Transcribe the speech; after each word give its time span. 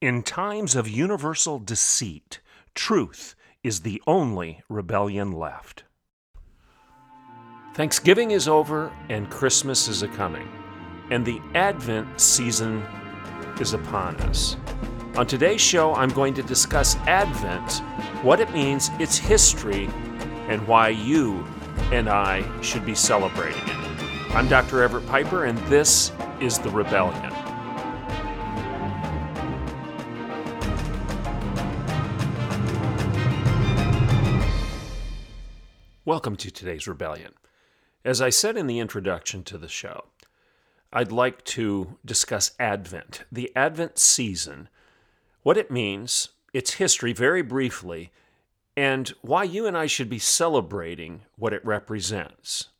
In 0.00 0.22
times 0.22 0.76
of 0.76 0.88
universal 0.88 1.58
deceit, 1.58 2.38
truth 2.72 3.34
is 3.64 3.80
the 3.80 4.00
only 4.06 4.62
rebellion 4.68 5.32
left. 5.32 5.82
Thanksgiving 7.74 8.30
is 8.30 8.46
over 8.46 8.92
and 9.08 9.28
Christmas 9.28 9.88
is 9.88 10.04
a 10.04 10.08
coming, 10.08 10.48
and 11.10 11.26
the 11.26 11.40
Advent 11.56 12.20
season 12.20 12.84
is 13.58 13.72
upon 13.72 14.14
us. 14.20 14.56
On 15.16 15.26
today's 15.26 15.60
show, 15.60 15.92
I'm 15.96 16.10
going 16.10 16.34
to 16.34 16.44
discuss 16.44 16.94
Advent, 17.08 17.82
what 18.22 18.38
it 18.38 18.52
means, 18.52 18.90
its 19.00 19.18
history, 19.18 19.86
and 20.46 20.64
why 20.68 20.90
you 20.90 21.44
and 21.90 22.08
I 22.08 22.44
should 22.62 22.86
be 22.86 22.94
celebrating 22.94 23.66
it. 23.66 24.32
I'm 24.32 24.46
Dr. 24.46 24.80
Everett 24.80 25.08
Piper, 25.08 25.46
and 25.46 25.58
this 25.66 26.12
is 26.40 26.60
The 26.60 26.70
Rebellion. 26.70 27.37
Welcome 36.08 36.36
to 36.36 36.50
today's 36.50 36.88
Rebellion. 36.88 37.34
As 38.02 38.22
I 38.22 38.30
said 38.30 38.56
in 38.56 38.66
the 38.66 38.78
introduction 38.78 39.44
to 39.44 39.58
the 39.58 39.68
show, 39.68 40.06
I'd 40.90 41.12
like 41.12 41.44
to 41.44 41.98
discuss 42.02 42.52
Advent, 42.58 43.24
the 43.30 43.52
Advent 43.54 43.98
season, 43.98 44.70
what 45.42 45.58
it 45.58 45.70
means, 45.70 46.30
its 46.54 46.72
history 46.72 47.12
very 47.12 47.42
briefly, 47.42 48.10
and 48.74 49.12
why 49.20 49.42
you 49.42 49.66
and 49.66 49.76
I 49.76 49.84
should 49.84 50.08
be 50.08 50.18
celebrating 50.18 51.24
what 51.36 51.52
it 51.52 51.62
represents. 51.62 52.70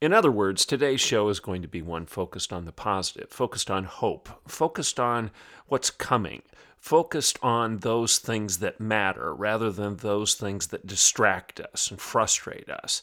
In 0.00 0.12
other 0.12 0.32
words, 0.32 0.66
today's 0.66 1.00
show 1.00 1.28
is 1.28 1.38
going 1.38 1.62
to 1.62 1.68
be 1.68 1.82
one 1.82 2.04
focused 2.04 2.52
on 2.52 2.64
the 2.64 2.72
positive, 2.72 3.30
focused 3.30 3.70
on 3.70 3.84
hope, 3.84 4.28
focused 4.48 4.98
on 4.98 5.30
what's 5.68 5.88
coming, 5.88 6.42
focused 6.84 7.38
on 7.42 7.78
those 7.78 8.18
things 8.18 8.58
that 8.58 8.78
matter 8.78 9.34
rather 9.34 9.72
than 9.72 9.96
those 9.96 10.34
things 10.34 10.66
that 10.66 10.86
distract 10.86 11.58
us 11.58 11.90
and 11.90 11.98
frustrate 11.98 12.68
us. 12.68 13.00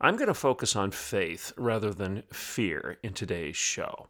I'm 0.00 0.16
going 0.16 0.26
to 0.26 0.34
focus 0.34 0.74
on 0.74 0.90
faith 0.90 1.52
rather 1.56 1.94
than 1.94 2.24
fear 2.32 2.98
in 3.04 3.12
today's 3.12 3.56
show. 3.56 4.08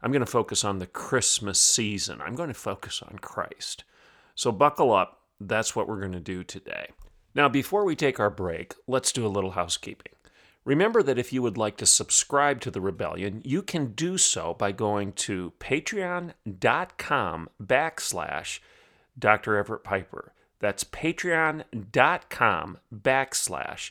I'm 0.00 0.12
going 0.12 0.24
to 0.24 0.30
focus 0.30 0.62
on 0.62 0.78
the 0.78 0.86
Christmas 0.86 1.60
season. 1.60 2.20
I'm 2.20 2.36
going 2.36 2.46
to 2.46 2.54
focus 2.54 3.02
on 3.02 3.18
Christ. 3.18 3.82
So 4.36 4.52
buckle 4.52 4.92
up. 4.92 5.22
That's 5.40 5.74
what 5.74 5.88
we're 5.88 5.98
going 5.98 6.12
to 6.12 6.20
do 6.20 6.44
today. 6.44 6.90
Now, 7.34 7.48
before 7.48 7.84
we 7.84 7.96
take 7.96 8.20
our 8.20 8.30
break, 8.30 8.76
let's 8.86 9.10
do 9.10 9.26
a 9.26 9.34
little 9.34 9.50
housekeeping. 9.50 10.12
Remember 10.64 11.02
that 11.02 11.18
if 11.18 11.32
you 11.32 11.42
would 11.42 11.58
like 11.58 11.76
to 11.78 11.86
subscribe 11.86 12.60
to 12.62 12.70
the 12.70 12.80
Rebellion, 12.80 13.42
you 13.44 13.62
can 13.62 13.92
do 13.92 14.16
so 14.16 14.54
by 14.54 14.72
going 14.72 15.12
to 15.12 15.52
patreon.com 15.60 17.48
backslash 17.62 18.60
Dr. 19.18 19.56
Everett 19.56 19.84
Piper. 19.84 20.32
That's 20.60 20.84
patreon.com 20.84 22.78
backslash 22.94 23.90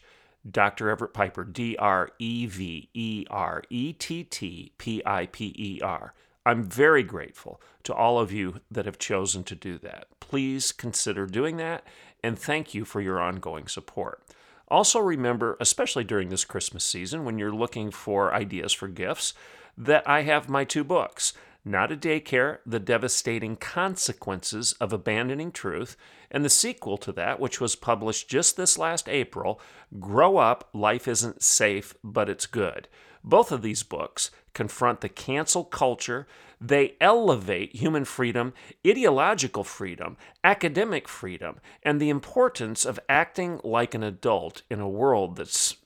Dr. 0.49 0.89
Everett 0.89 1.13
Piper, 1.13 1.43
D 1.43 1.77
R 1.77 2.09
E 2.17 2.47
V 2.47 2.89
E 2.93 3.25
R 3.29 3.63
E 3.69 3.93
T 3.93 4.23
T 4.23 4.71
P 4.77 5.01
I 5.05 5.27
P 5.27 5.53
E 5.55 5.79
R. 5.81 6.13
I'm 6.45 6.63
very 6.63 7.03
grateful 7.03 7.61
to 7.83 7.93
all 7.93 8.19
of 8.19 8.31
you 8.31 8.59
that 8.69 8.85
have 8.85 8.97
chosen 8.97 9.43
to 9.45 9.55
do 9.55 9.77
that. 9.77 10.07
Please 10.19 10.71
consider 10.71 11.25
doing 11.25 11.57
that, 11.57 11.85
and 12.23 12.37
thank 12.37 12.73
you 12.73 12.83
for 12.83 12.99
your 12.99 13.21
ongoing 13.21 13.67
support. 13.67 14.21
Also, 14.67 14.99
remember, 14.99 15.57
especially 15.59 16.03
during 16.03 16.29
this 16.29 16.45
Christmas 16.45 16.83
season, 16.83 17.25
when 17.25 17.37
you're 17.37 17.53
looking 17.53 17.91
for 17.91 18.33
ideas 18.33 18.73
for 18.73 18.87
gifts, 18.87 19.33
that 19.77 20.07
I 20.07 20.21
have 20.21 20.49
my 20.49 20.63
two 20.63 20.83
books 20.83 21.33
Not 21.65 21.91
a 21.91 21.95
Daycare 21.95 22.59
The 22.65 22.79
Devastating 22.79 23.55
Consequences 23.55 24.73
of 24.73 24.91
Abandoning 24.91 25.51
Truth, 25.51 25.95
and 26.31 26.43
the 26.43 26.49
sequel 26.49 26.97
to 26.97 27.11
that, 27.13 27.39
which 27.39 27.61
was 27.61 27.75
published 27.75 28.27
just 28.29 28.57
this 28.57 28.77
last 28.77 29.07
April 29.07 29.59
Grow 29.99 30.37
Up 30.37 30.69
Life 30.73 31.07
Isn't 31.07 31.43
Safe, 31.43 31.93
But 32.03 32.29
It's 32.29 32.45
Good. 32.45 32.87
Both 33.23 33.51
of 33.51 33.61
these 33.61 33.83
books 33.83 34.31
confront 34.53 35.01
the 35.01 35.09
cancel 35.09 35.63
culture. 35.63 36.27
They 36.59 36.95
elevate 37.01 37.75
human 37.75 38.05
freedom, 38.05 38.53
ideological 38.87 39.63
freedom, 39.63 40.17
academic 40.43 41.07
freedom, 41.07 41.59
and 41.83 41.99
the 41.99 42.09
importance 42.09 42.85
of 42.85 42.99
acting 43.09 43.59
like 43.63 43.93
an 43.93 44.03
adult 44.03 44.61
in 44.69 44.79
a 44.79 44.87
world 44.87 45.35
that's 45.35 45.77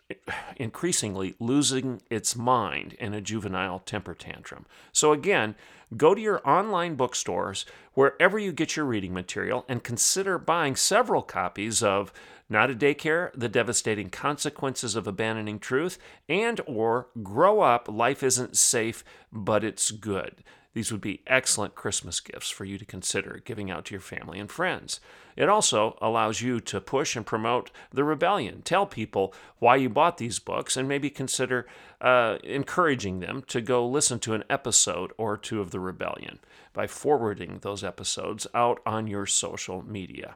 increasingly 0.55 1.35
losing 1.39 2.01
its 2.09 2.35
mind 2.35 2.93
in 2.93 3.13
a 3.13 3.21
juvenile 3.21 3.79
temper 3.79 4.13
tantrum. 4.13 4.65
So, 4.91 5.11
again, 5.11 5.55
go 5.95 6.15
to 6.15 6.21
your 6.21 6.47
online 6.47 6.95
bookstores, 6.95 7.65
wherever 7.93 8.39
you 8.39 8.51
get 8.51 8.75
your 8.75 8.85
reading 8.85 9.13
material, 9.13 9.65
and 9.67 9.83
consider 9.83 10.37
buying 10.37 10.75
several 10.75 11.21
copies 11.21 11.83
of 11.83 12.13
not 12.49 12.71
a 12.71 12.75
Daycare, 12.75 13.31
The 13.33 13.49
Devastating 13.49 14.09
Consequences 14.09 14.95
of 14.95 15.07
Abandoning 15.07 15.59
Truth, 15.59 15.97
and 16.29 16.61
or 16.65 17.07
Grow 17.21 17.59
Up, 17.59 17.89
Life 17.89 18.23
Isn't 18.23 18.55
Safe, 18.55 19.03
But 19.31 19.63
It's 19.65 19.91
Good. 19.91 20.43
These 20.73 20.91
would 20.91 21.01
be 21.01 21.23
excellent 21.25 21.75
Christmas 21.75 22.19
gifts 22.19 22.49
for 22.49 22.65
you 22.65 22.77
to 22.77 22.85
consider 22.85 23.41
giving 23.43 23.71
out 23.71 23.85
to 23.85 23.93
your 23.93 24.01
family 24.01 24.39
and 24.39 24.51
friends. 24.51 24.99
It 25.35 25.49
also 25.49 25.97
allows 26.01 26.41
you 26.41 26.59
to 26.61 26.81
push 26.81 27.15
and 27.15 27.25
promote 27.25 27.71
the 27.91 28.03
rebellion. 28.03 28.61
Tell 28.61 28.85
people 28.85 29.33
why 29.59 29.77
you 29.77 29.89
bought 29.89 30.17
these 30.17 30.39
books 30.39 30.77
and 30.77 30.87
maybe 30.87 31.09
consider 31.09 31.67
uh, 32.01 32.37
encouraging 32.43 33.19
them 33.19 33.43
to 33.47 33.61
go 33.61 33.87
listen 33.87 34.19
to 34.19 34.33
an 34.33 34.43
episode 34.49 35.11
or 35.17 35.37
two 35.37 35.61
of 35.61 35.71
the 35.71 35.79
rebellion 35.79 36.39
by 36.73 36.85
forwarding 36.85 37.59
those 37.61 37.83
episodes 37.83 38.45
out 38.53 38.79
on 38.85 39.07
your 39.07 39.25
social 39.25 39.81
media. 39.81 40.35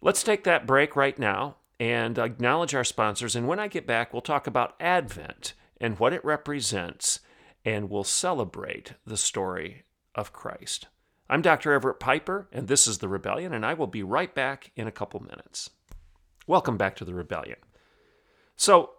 Let's 0.00 0.22
take 0.22 0.44
that 0.44 0.66
break 0.66 0.96
right 0.96 1.18
now 1.18 1.56
and 1.78 2.18
acknowledge 2.18 2.74
our 2.74 2.84
sponsors. 2.84 3.36
And 3.36 3.46
when 3.46 3.60
I 3.60 3.68
get 3.68 3.86
back, 3.86 4.12
we'll 4.12 4.22
talk 4.22 4.46
about 4.46 4.74
Advent 4.80 5.54
and 5.80 5.98
what 5.98 6.12
it 6.12 6.24
represents, 6.24 7.20
and 7.66 7.90
we'll 7.90 8.04
celebrate 8.04 8.92
the 9.04 9.16
story 9.16 9.82
of 10.14 10.32
Christ. 10.32 10.86
I'm 11.28 11.42
Dr. 11.42 11.72
Everett 11.72 11.98
Piper, 11.98 12.46
and 12.52 12.68
this 12.68 12.86
is 12.86 12.98
The 12.98 13.08
Rebellion, 13.08 13.52
and 13.52 13.66
I 13.66 13.74
will 13.74 13.88
be 13.88 14.04
right 14.04 14.32
back 14.32 14.70
in 14.76 14.86
a 14.86 14.92
couple 14.92 15.20
minutes. 15.20 15.70
Welcome 16.46 16.76
back 16.76 16.94
to 16.96 17.04
The 17.04 17.12
Rebellion. 17.12 17.56
So, 18.54 18.90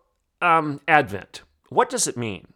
um, 0.42 0.82
Advent, 0.86 1.44
what 1.70 1.90
does 1.90 2.08
it 2.08 2.18
mean? 2.18 2.50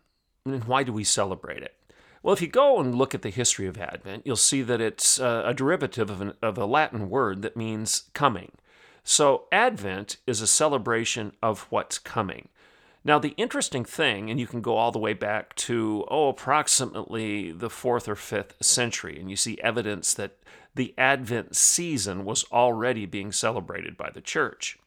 And 0.45 0.65
why 0.65 0.83
do 0.83 0.91
we 0.91 1.05
celebrate 1.05 1.63
it? 1.63 1.75
Well, 2.21 2.33
if 2.33 2.41
you 2.41 2.49
go 2.49 2.81
and 2.81 2.93
look 2.93 3.15
at 3.15 3.21
the 3.21 3.29
history 3.29 3.65
of 3.65 3.77
Advent, 3.77 4.23
you'll 4.25 4.35
see 4.35 4.61
that 4.63 4.81
it's 4.81 5.17
uh, 5.17 5.43
a 5.45 5.53
derivative 5.53 6.09
of, 6.09 6.19
an, 6.19 6.33
of 6.41 6.57
a 6.57 6.65
Latin 6.65 7.09
word 7.09 7.41
that 7.41 7.55
means 7.55 8.09
coming. 8.13 8.51
So, 9.05 9.45
Advent 9.49 10.17
is 10.27 10.41
a 10.41 10.47
celebration 10.47 11.31
of 11.41 11.67
what's 11.69 11.97
coming. 11.97 12.49
Now, 13.03 13.17
the 13.17 13.33
interesting 13.37 13.83
thing, 13.83 14.29
and 14.29 14.39
you 14.39 14.45
can 14.45 14.61
go 14.61 14.77
all 14.77 14.91
the 14.91 14.99
way 14.99 15.13
back 15.13 15.55
to, 15.55 16.05
oh, 16.09 16.29
approximately 16.29 17.51
the 17.51 17.69
fourth 17.69 18.07
or 18.07 18.15
fifth 18.15 18.63
century, 18.63 19.19
and 19.19 19.29
you 19.29 19.35
see 19.35 19.59
evidence 19.61 20.13
that 20.13 20.37
the 20.75 20.93
Advent 20.97 21.55
season 21.55 22.23
was 22.25 22.45
already 22.51 23.05
being 23.05 23.31
celebrated 23.31 23.97
by 23.97 24.11
the 24.13 24.21
church. 24.21 24.77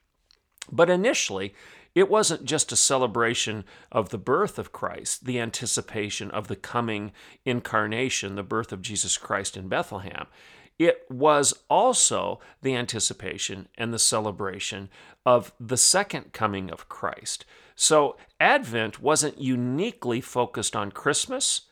But 0.71 0.89
initially, 0.89 1.55
it 1.95 2.09
wasn't 2.09 2.45
just 2.45 2.73
a 2.73 2.77
celebration 2.77 3.65
of 3.93 4.09
the 4.09 4.19
birth 4.19 4.59
of 4.59 4.73
Christ, 4.73 5.27
the 5.27 5.39
anticipation 5.41 6.31
of 6.31 6.49
the 6.49 6.57
coming 6.57 7.13
incarnation, 7.45 8.35
the 8.35 8.43
birth 8.43 8.73
of 8.73 8.83
Jesus 8.83 9.17
Christ 9.17 9.57
in 9.57 9.69
Bethlehem. 9.69 10.27
It 10.79 11.05
was 11.09 11.55
also 11.69 12.41
the 12.63 12.75
anticipation 12.75 13.69
and 13.79 13.93
the 13.93 13.99
celebration 13.99 14.89
of 15.25 15.53
the 15.61 15.77
second 15.77 16.33
coming 16.33 16.71
of 16.71 16.89
Christ. 16.89 17.45
So 17.75 18.17
Advent 18.41 19.01
wasn't 19.01 19.41
uniquely 19.41 20.21
focused 20.21 20.77
on 20.77 20.93
Christmas. 20.93 21.63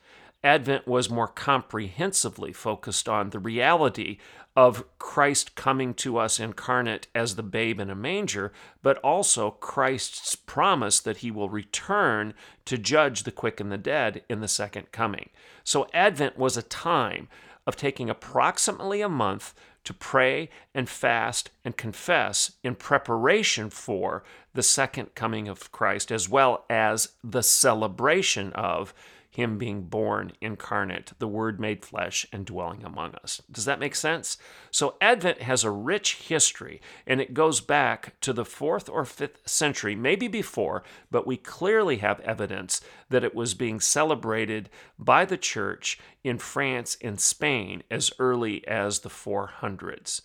Advent 0.44 0.88
was 0.88 1.08
more 1.08 1.28
comprehensively 1.28 2.52
focused 2.52 3.08
on 3.08 3.30
the 3.30 3.38
reality 3.38 4.18
of 4.56 4.84
Christ 4.98 5.54
coming 5.54 5.94
to 5.94 6.18
us 6.18 6.40
incarnate 6.40 7.06
as 7.14 7.36
the 7.36 7.42
babe 7.42 7.80
in 7.80 7.88
a 7.88 7.94
manger, 7.94 8.52
but 8.82 8.98
also 8.98 9.52
Christ's 9.52 10.34
promise 10.34 11.00
that 11.00 11.18
he 11.18 11.30
will 11.30 11.48
return 11.48 12.34
to 12.66 12.76
judge 12.76 13.22
the 13.22 13.30
quick 13.30 13.60
and 13.60 13.72
the 13.72 13.78
dead 13.78 14.22
in 14.28 14.40
the 14.40 14.48
second 14.48 14.92
coming. 14.92 15.30
So, 15.64 15.86
Advent 15.94 16.36
was 16.36 16.56
a 16.56 16.62
time 16.62 17.28
of 17.66 17.76
taking 17.76 18.10
approximately 18.10 19.00
a 19.00 19.08
month 19.08 19.54
to 19.84 19.94
pray 19.94 20.48
and 20.74 20.88
fast 20.88 21.50
and 21.64 21.76
confess 21.76 22.52
in 22.62 22.74
preparation 22.74 23.70
for 23.70 24.22
the 24.54 24.62
second 24.62 25.14
coming 25.14 25.48
of 25.48 25.72
Christ, 25.72 26.10
as 26.12 26.28
well 26.28 26.64
as 26.70 27.10
the 27.24 27.42
celebration 27.42 28.52
of 28.52 28.94
him 29.32 29.56
being 29.56 29.84
born 29.84 30.32
incarnate, 30.42 31.12
the 31.18 31.26
Word 31.26 31.58
made 31.58 31.86
flesh 31.86 32.26
and 32.32 32.44
dwelling 32.44 32.84
among 32.84 33.14
us. 33.14 33.40
Does 33.50 33.64
that 33.64 33.80
make 33.80 33.94
sense? 33.94 34.36
So, 34.70 34.96
Advent 35.00 35.40
has 35.40 35.64
a 35.64 35.70
rich 35.70 36.16
history, 36.16 36.82
and 37.06 37.18
it 37.18 37.32
goes 37.32 37.62
back 37.62 38.20
to 38.20 38.34
the 38.34 38.44
fourth 38.44 38.90
or 38.90 39.06
fifth 39.06 39.48
century, 39.48 39.96
maybe 39.96 40.28
before, 40.28 40.82
but 41.10 41.26
we 41.26 41.38
clearly 41.38 41.96
have 41.96 42.20
evidence 42.20 42.82
that 43.08 43.24
it 43.24 43.34
was 43.34 43.54
being 43.54 43.80
celebrated 43.80 44.68
by 44.98 45.24
the 45.24 45.38
church 45.38 45.98
in 46.22 46.36
France 46.36 46.98
and 47.00 47.18
Spain 47.18 47.82
as 47.90 48.12
early 48.18 48.66
as 48.68 48.98
the 48.98 49.08
400s. 49.08 50.20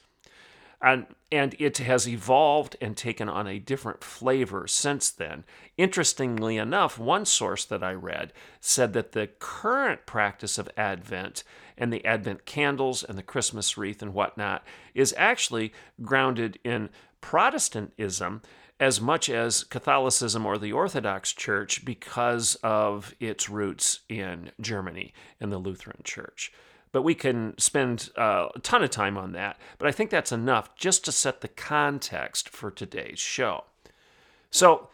And, 0.81 1.07
and 1.31 1.55
it 1.57 1.79
has 1.79 2.07
evolved 2.07 2.75
and 2.79 2.95
taken 2.95 3.27
on 3.27 3.47
a 3.47 3.57
different 3.57 4.03
flavor 4.03 4.67
since 4.67 5.09
then. 5.09 5.43
Interestingly 5.75 6.57
enough, 6.57 6.99
one 6.99 7.25
source 7.25 7.65
that 7.65 7.83
I 7.83 7.93
read 7.93 8.31
said 8.59 8.93
that 8.93 9.13
the 9.13 9.27
current 9.39 10.05
practice 10.05 10.59
of 10.59 10.69
Advent 10.77 11.43
and 11.77 11.91
the 11.91 12.05
Advent 12.05 12.45
candles 12.45 13.03
and 13.03 13.17
the 13.17 13.23
Christmas 13.23 13.77
wreath 13.77 14.03
and 14.03 14.13
whatnot 14.13 14.63
is 14.93 15.15
actually 15.17 15.73
grounded 16.03 16.59
in 16.63 16.89
Protestantism 17.21 18.43
as 18.79 19.01
much 19.01 19.29
as 19.29 19.63
Catholicism 19.63 20.45
or 20.45 20.57
the 20.57 20.71
Orthodox 20.71 21.33
Church 21.33 21.83
because 21.83 22.55
of 22.61 23.15
its 23.19 23.49
roots 23.49 24.01
in 24.07 24.51
Germany 24.61 25.13
and 25.39 25.51
the 25.51 25.57
Lutheran 25.57 26.01
Church 26.03 26.51
but 26.91 27.01
we 27.01 27.15
can 27.15 27.57
spend 27.57 28.09
uh, 28.17 28.49
a 28.55 28.59
ton 28.59 28.83
of 28.83 28.89
time 28.89 29.17
on 29.17 29.33
that. 29.33 29.57
But 29.77 29.87
I 29.87 29.91
think 29.91 30.09
that's 30.09 30.31
enough 30.31 30.75
just 30.75 31.05
to 31.05 31.11
set 31.11 31.41
the 31.41 31.47
context 31.47 32.49
for 32.49 32.71
today's 32.71 33.19
show. 33.19 33.65
So 34.49 34.89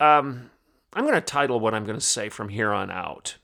um, 0.00 0.50
I'm 0.92 1.04
going 1.04 1.14
to 1.14 1.20
title 1.20 1.60
what 1.60 1.74
I'm 1.74 1.84
going 1.84 1.98
to 1.98 2.04
say 2.04 2.28
from 2.28 2.48
here 2.48 2.72
on 2.72 2.90
out 2.90 3.36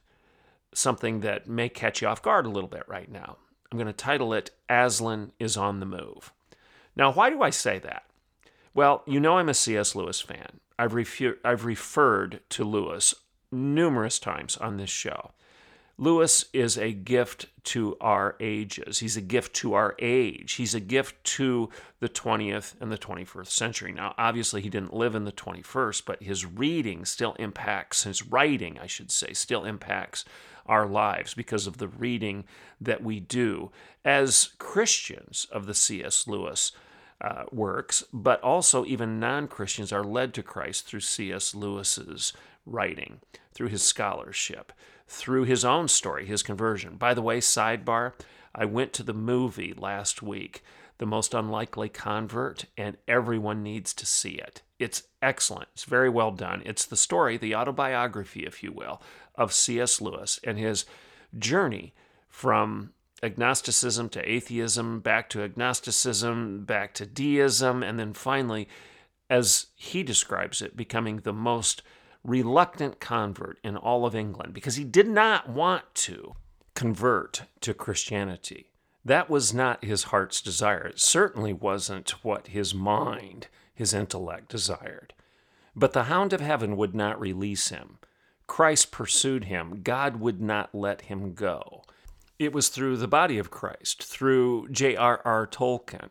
something 0.75 1.21
that 1.21 1.49
may 1.49 1.69
catch 1.69 2.03
you 2.03 2.09
off 2.09 2.23
guard 2.23 2.47
a 2.47 2.51
little 2.51 2.69
bit 2.69 2.83
right 2.89 3.11
now. 3.11 3.39
I'm 3.71 3.79
going 3.79 3.87
to 3.87 3.93
title 3.93 4.35
it 4.35 4.51
Aslan 4.69 5.33
is 5.39 5.57
on 5.57 5.81
the 5.81 5.87
Move. 5.87 6.33
Now, 6.97 7.13
why 7.13 7.31
do 7.31 7.43
I 7.43 7.51
say 7.51 7.79
that? 7.81 8.05
Well, 8.73 9.03
you 9.07 9.21
know 9.21 9.39
I'm 9.39 9.49
a 9.49 9.55
C.S. 9.55 9.95
Lewis 9.95 10.21
fan. 10.21 10.61
I've, 10.79 10.95
I've 11.45 11.65
referred 11.65 12.41
to 12.51 12.65
Lewis 12.65 13.15
numerous 13.51 14.19
times 14.19 14.57
on 14.57 14.77
this 14.77 14.91
show. 14.91 15.31
Lewis 15.97 16.47
is 16.53 16.77
a 16.77 16.93
gift 16.93 17.47
to 17.63 17.97
our 18.01 18.37
ages. 18.41 18.99
He's 18.99 19.17
a 19.17 19.21
gift 19.21 19.55
to 19.57 19.75
our 19.75 19.95
age. 20.01 20.55
He's 20.55 20.75
a 20.75 20.81
gift 20.81 21.23
to 21.25 21.71
the 22.01 22.09
20th 22.09 22.75
and 22.81 22.91
the 22.91 22.99
21st 22.99 23.47
century. 23.47 23.93
Now, 23.93 24.15
obviously, 24.19 24.61
he 24.61 24.69
didn't 24.69 24.93
live 24.93 25.15
in 25.15 25.25
the 25.25 25.33
21st, 25.33 26.03
but 26.05 26.23
his 26.23 26.45
reading 26.45 27.05
still 27.05 27.35
impacts, 27.35 28.03
his 28.03 28.27
writing, 28.27 28.79
I 28.81 28.89
should 28.89 29.13
say, 29.13 29.33
still 29.35 29.65
impacts 29.65 30.25
our 30.67 30.87
lives 30.87 31.33
because 31.33 31.67
of 31.67 31.79
the 31.79 31.89
reading 31.89 32.45
that 32.81 33.03
we 33.03 33.21
do 33.21 33.71
as 34.05 34.51
Christians 34.59 35.47
of 35.53 35.67
the 35.67 35.75
C.S. 35.75 36.27
Lewis 36.27 36.73
uh, 37.21 37.45
works, 37.53 38.03
but 38.13 38.43
also 38.43 38.85
even 38.85 39.21
non 39.21 39.47
Christians 39.47 39.93
are 39.93 40.05
led 40.05 40.35
to 40.35 40.43
Christ 40.43 40.87
through 40.87 41.01
C.S. 41.01 41.55
Lewis's 41.55 42.33
writing, 42.67 43.21
through 43.53 43.69
his 43.69 43.83
scholarship 43.83 44.73
through 45.07 45.45
his 45.45 45.65
own 45.65 45.89
story, 45.89 46.27
his 46.27 46.43
conversion. 46.43 46.97
By 46.97 47.15
the 47.15 47.23
way, 47.23 47.39
sidebar, 47.41 48.13
I 48.55 48.65
went 48.65 48.93
to 48.95 49.03
the 49.03 49.15
movie 49.15 49.75
last 49.77 50.23
week, 50.23 50.63
The 50.99 51.07
Most 51.07 51.35
Unlikely 51.35 51.89
Convert, 51.89 52.67
and 52.77 52.97
everyone 53.09 53.63
needs 53.63 53.93
to 53.95 54.07
see 54.07 54.33
it. 54.33 54.63
It's 54.79 55.05
excellent. 55.21 55.69
It's 55.75 55.85
very 55.85 56.09
well 56.09 56.31
done. 56.31 56.63
It's 56.65 56.85
the 56.85 56.97
story, 56.97 57.37
the 57.37 57.55
autobiography, 57.55 58.47
if 58.47 58.63
you 58.63 58.73
will, 58.73 59.03
of 59.35 59.53
C.S. 59.53 60.01
Lewis 60.01 60.41
and 60.45 60.59
his 60.59 60.85
journey 61.37 61.95
from 62.29 62.93
agnosticism 63.23 64.09
to 64.11 64.31
atheism, 64.31 65.01
back 65.01 65.29
to 65.31 65.43
agnosticism, 65.43 66.65
back 66.65 66.95
to 66.95 67.07
deism, 67.07 67.83
and 67.83 67.99
then 67.99 68.13
finally, 68.13 68.69
as 69.31 69.67
he 69.75 70.03
describes 70.03 70.61
it, 70.61 70.77
becoming 70.77 71.19
the 71.19 71.33
most 71.33 71.83
reluctant 72.25 73.01
convert 73.01 73.59
in 73.63 73.77
all 73.77 74.07
of 74.07 74.15
England 74.15 74.55
because 74.55 74.77
he 74.77 74.85
did 74.85 75.09
not 75.09 75.49
want 75.49 75.83
to 75.95 76.35
convert 76.75 77.43
to 77.61 77.75
Christianity. 77.75 78.71
That 79.05 79.29
was 79.29 79.53
not 79.53 79.85
his 79.85 80.05
heart's 80.05 80.41
desire. 80.41 80.87
It 80.87 81.01
certainly 81.01 81.53
wasn't 81.53 82.25
what 82.25 82.49
his 82.49 82.75
mind, 82.75 83.49
his 83.75 83.93
intellect 83.93 84.49
desired. 84.49 85.13
But 85.77 85.93
the 85.93 86.05
hound 86.05 86.33
of 86.33 86.41
heaven 86.41 86.77
would 86.77 86.95
not 86.95 87.21
release 87.21 87.69
him. 87.69 87.99
Christ 88.47 88.91
pursued 88.91 89.45
him. 89.45 89.83
God 89.83 90.17
would 90.17 90.41
not 90.41 90.75
let 90.75 91.03
him 91.03 91.35
go. 91.35 91.83
It 92.39 92.53
was 92.53 92.69
through 92.69 92.97
the 92.97 93.09
body 93.09 93.39
of 93.39 93.51
Christ, 93.51 94.03
through 94.03 94.69
J.R.R. 94.71 95.47
Tolkien 95.47 96.11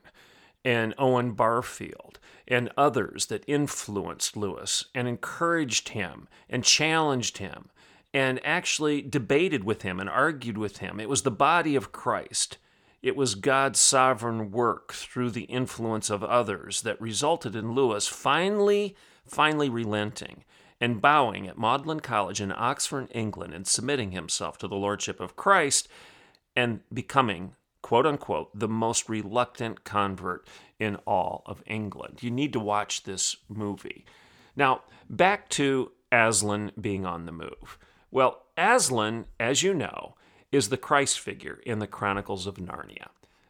and 0.65 0.93
Owen 0.97 1.31
Barfield 1.31 2.19
and 2.47 2.71
others 2.77 3.27
that 3.27 3.43
influenced 3.47 4.37
Lewis 4.37 4.85
and 4.93 5.07
encouraged 5.07 5.89
him 5.89 6.27
and 6.49 6.63
challenged 6.63 7.37
him 7.37 7.69
and 8.13 8.39
actually 8.45 9.01
debated 9.01 9.63
with 9.63 9.81
him 9.81 9.99
and 9.99 10.09
argued 10.09 10.57
with 10.57 10.77
him. 10.77 10.99
It 10.99 11.09
was 11.09 11.23
the 11.23 11.31
body 11.31 11.75
of 11.75 11.91
Christ. 11.91 12.57
It 13.01 13.15
was 13.15 13.35
God's 13.35 13.79
sovereign 13.79 14.51
work 14.51 14.93
through 14.93 15.31
the 15.31 15.43
influence 15.43 16.09
of 16.09 16.23
others 16.23 16.81
that 16.83 17.01
resulted 17.01 17.55
in 17.55 17.73
Lewis 17.73 18.07
finally, 18.07 18.95
finally 19.25 19.69
relenting 19.69 20.43
and 20.79 21.01
bowing 21.01 21.47
at 21.47 21.57
Magdalen 21.57 22.01
College 22.01 22.39
in 22.39 22.53
Oxford, 22.55 23.07
England, 23.11 23.53
and 23.53 23.65
submitting 23.65 24.11
himself 24.11 24.57
to 24.59 24.67
the 24.67 24.75
Lordship 24.75 25.19
of 25.19 25.35
Christ 25.35 25.87
and 26.55 26.81
becoming, 26.93 27.55
quote 27.83 28.07
unquote, 28.07 28.57
the 28.57 28.67
most 28.67 29.07
reluctant 29.07 29.83
convert 29.83 30.47
in 30.79 30.95
all 31.05 31.43
of 31.45 31.61
England. 31.67 32.23
You 32.23 32.31
need 32.31 32.53
to 32.53 32.59
watch 32.59 33.03
this 33.03 33.35
movie. 33.47 34.05
Now, 34.55 34.81
back 35.07 35.49
to 35.49 35.91
Aslan 36.11 36.71
being 36.79 37.05
on 37.05 37.27
the 37.27 37.31
move. 37.31 37.77
Well, 38.09 38.43
Aslan, 38.57 39.25
as 39.39 39.61
you 39.61 39.75
know, 39.75 40.15
is 40.51 40.69
the 40.69 40.77
Christ 40.77 41.19
figure 41.19 41.59
in 41.65 41.79
the 41.79 41.87
Chronicles 41.87 42.47
of 42.47 42.55
Narnia. 42.55 43.09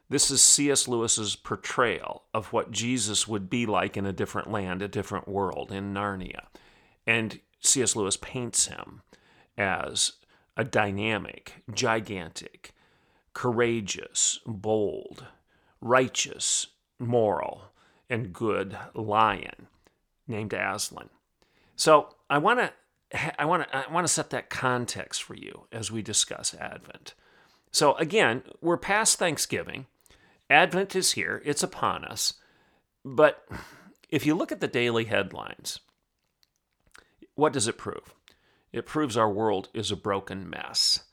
This 0.09 0.29
is 0.29 0.41
C.S. 0.41 0.87
Lewis's 0.87 1.35
portrayal 1.35 2.23
of 2.33 2.53
what 2.53 2.71
Jesus 2.71 3.27
would 3.27 3.49
be 3.49 3.65
like 3.65 3.97
in 3.97 4.05
a 4.05 4.13
different 4.13 4.51
land, 4.51 4.81
a 4.81 4.87
different 4.87 5.27
world, 5.27 5.71
in 5.71 5.93
Narnia. 5.93 6.47
And 7.05 7.39
C.S. 7.61 7.95
Lewis 7.95 8.17
paints 8.17 8.67
him 8.67 9.01
as 9.57 10.13
a 10.55 10.63
dynamic, 10.63 11.63
gigantic, 11.73 12.73
courageous, 13.33 14.39
bold, 14.45 15.25
righteous, 15.81 16.67
moral, 16.99 17.65
and 18.09 18.33
good 18.33 18.77
lion 18.93 19.67
named 20.27 20.53
Aslan. 20.53 21.09
So 21.75 22.15
I 22.29 22.37
want 22.37 22.59
to 22.59 22.73
I 23.39 23.45
want 23.45 23.63
to 23.63 23.75
I 23.75 23.91
want 23.91 24.07
to 24.07 24.13
set 24.13 24.29
that 24.31 24.49
context 24.49 25.23
for 25.23 25.35
you 25.35 25.67
as 25.71 25.91
we 25.91 26.01
discuss 26.01 26.53
Advent. 26.53 27.13
So 27.71 27.95
again, 27.95 28.43
we're 28.61 28.77
past 28.77 29.17
Thanksgiving. 29.17 29.87
Advent 30.49 30.95
is 30.95 31.13
here. 31.13 31.41
It's 31.45 31.63
upon 31.63 32.05
us. 32.05 32.33
But 33.03 33.47
if 34.09 34.25
you 34.25 34.35
look 34.35 34.51
at 34.51 34.61
the 34.61 34.67
daily 34.67 35.05
headlines, 35.05 35.79
what 37.35 37.53
does 37.53 37.67
it 37.67 37.77
prove? 37.77 38.13
It 38.71 38.85
proves 38.85 39.17
our 39.17 39.29
world 39.29 39.69
is 39.73 39.91
a 39.91 39.95
broken 39.95 40.49
mess. 40.49 41.03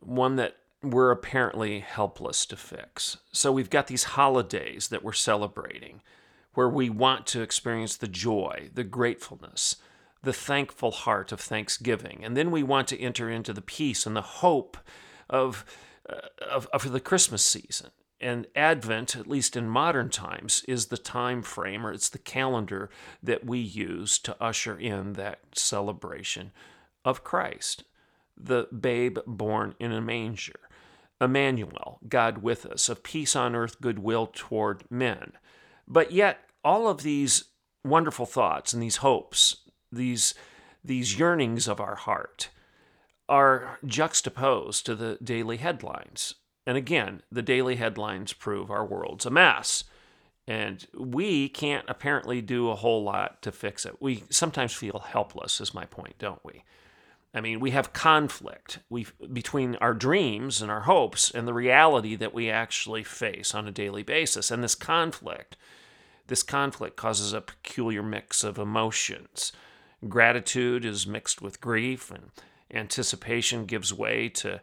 One 0.00 0.36
that 0.36 0.56
we're 0.92 1.10
apparently 1.10 1.80
helpless 1.80 2.46
to 2.46 2.56
fix. 2.56 3.18
So 3.32 3.52
we've 3.52 3.70
got 3.70 3.86
these 3.86 4.04
holidays 4.04 4.88
that 4.88 5.02
we're 5.02 5.12
celebrating 5.12 6.02
where 6.54 6.68
we 6.68 6.88
want 6.88 7.26
to 7.26 7.42
experience 7.42 7.96
the 7.96 8.08
joy, 8.08 8.70
the 8.74 8.84
gratefulness, 8.84 9.76
the 10.22 10.32
thankful 10.32 10.90
heart 10.90 11.30
of 11.30 11.40
thanksgiving. 11.40 12.24
And 12.24 12.36
then 12.36 12.50
we 12.50 12.62
want 12.62 12.88
to 12.88 13.00
enter 13.00 13.30
into 13.30 13.52
the 13.52 13.62
peace 13.62 14.06
and 14.06 14.16
the 14.16 14.22
hope 14.22 14.76
of, 15.28 15.64
uh, 16.08 16.28
of, 16.50 16.66
of 16.72 16.90
the 16.90 17.00
Christmas 17.00 17.44
season. 17.44 17.90
And 18.20 18.46
Advent, 18.56 19.14
at 19.14 19.26
least 19.26 19.56
in 19.56 19.68
modern 19.68 20.08
times, 20.08 20.64
is 20.66 20.86
the 20.86 20.96
time 20.96 21.42
frame 21.42 21.86
or 21.86 21.92
it's 21.92 22.08
the 22.08 22.18
calendar 22.18 22.88
that 23.22 23.44
we 23.44 23.58
use 23.58 24.18
to 24.20 24.42
usher 24.42 24.78
in 24.78 25.12
that 25.14 25.40
celebration 25.52 26.52
of 27.04 27.22
Christ, 27.22 27.84
the 28.36 28.68
babe 28.68 29.18
born 29.26 29.74
in 29.78 29.92
a 29.92 30.00
manger. 30.00 30.60
Emmanuel, 31.20 31.98
God 32.08 32.38
with 32.38 32.66
us, 32.66 32.88
of 32.88 33.02
peace 33.02 33.34
on 33.34 33.54
earth, 33.54 33.80
goodwill 33.80 34.30
toward 34.32 34.84
men. 34.90 35.32
But 35.88 36.12
yet, 36.12 36.40
all 36.64 36.88
of 36.88 37.02
these 37.02 37.44
wonderful 37.84 38.26
thoughts 38.26 38.72
and 38.72 38.82
these 38.82 38.96
hopes, 38.96 39.56
these, 39.90 40.34
these 40.84 41.18
yearnings 41.18 41.68
of 41.68 41.80
our 41.80 41.94
heart, 41.94 42.50
are 43.28 43.78
juxtaposed 43.84 44.84
to 44.86 44.94
the 44.94 45.18
daily 45.22 45.56
headlines. 45.56 46.34
And 46.66 46.76
again, 46.76 47.22
the 47.30 47.42
daily 47.42 47.76
headlines 47.76 48.32
prove 48.32 48.70
our 48.70 48.84
world's 48.84 49.26
a 49.26 49.30
mess. 49.30 49.84
And 50.48 50.86
we 50.96 51.48
can't 51.48 51.84
apparently 51.88 52.40
do 52.40 52.70
a 52.70 52.76
whole 52.76 53.02
lot 53.02 53.42
to 53.42 53.50
fix 53.50 53.84
it. 53.84 54.00
We 54.00 54.24
sometimes 54.30 54.72
feel 54.72 55.00
helpless, 55.00 55.60
is 55.60 55.74
my 55.74 55.86
point, 55.86 56.18
don't 56.18 56.44
we? 56.44 56.62
I 57.36 57.42
mean, 57.42 57.60
we 57.60 57.72
have 57.72 57.92
conflict 57.92 58.78
we, 58.88 59.06
between 59.30 59.76
our 59.76 59.92
dreams 59.92 60.62
and 60.62 60.70
our 60.70 60.80
hopes 60.80 61.30
and 61.30 61.46
the 61.46 61.52
reality 61.52 62.16
that 62.16 62.32
we 62.32 62.48
actually 62.48 63.04
face 63.04 63.54
on 63.54 63.68
a 63.68 63.72
daily 63.72 64.02
basis. 64.02 64.50
And 64.50 64.64
this 64.64 64.74
conflict, 64.74 65.54
this 66.28 66.42
conflict 66.42 66.96
causes 66.96 67.34
a 67.34 67.42
peculiar 67.42 68.02
mix 68.02 68.42
of 68.42 68.56
emotions. 68.56 69.52
Gratitude 70.08 70.86
is 70.86 71.06
mixed 71.06 71.42
with 71.42 71.60
grief, 71.60 72.10
and 72.10 72.30
anticipation 72.72 73.66
gives 73.66 73.92
way 73.92 74.30
to 74.30 74.62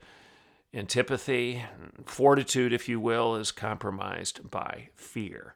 antipathy. 0.73 1.63
Fortitude, 2.05 2.73
if 2.73 2.89
you 2.89 2.99
will, 2.99 3.35
is 3.35 3.51
compromised 3.51 4.49
by 4.49 4.89
fear 4.95 5.53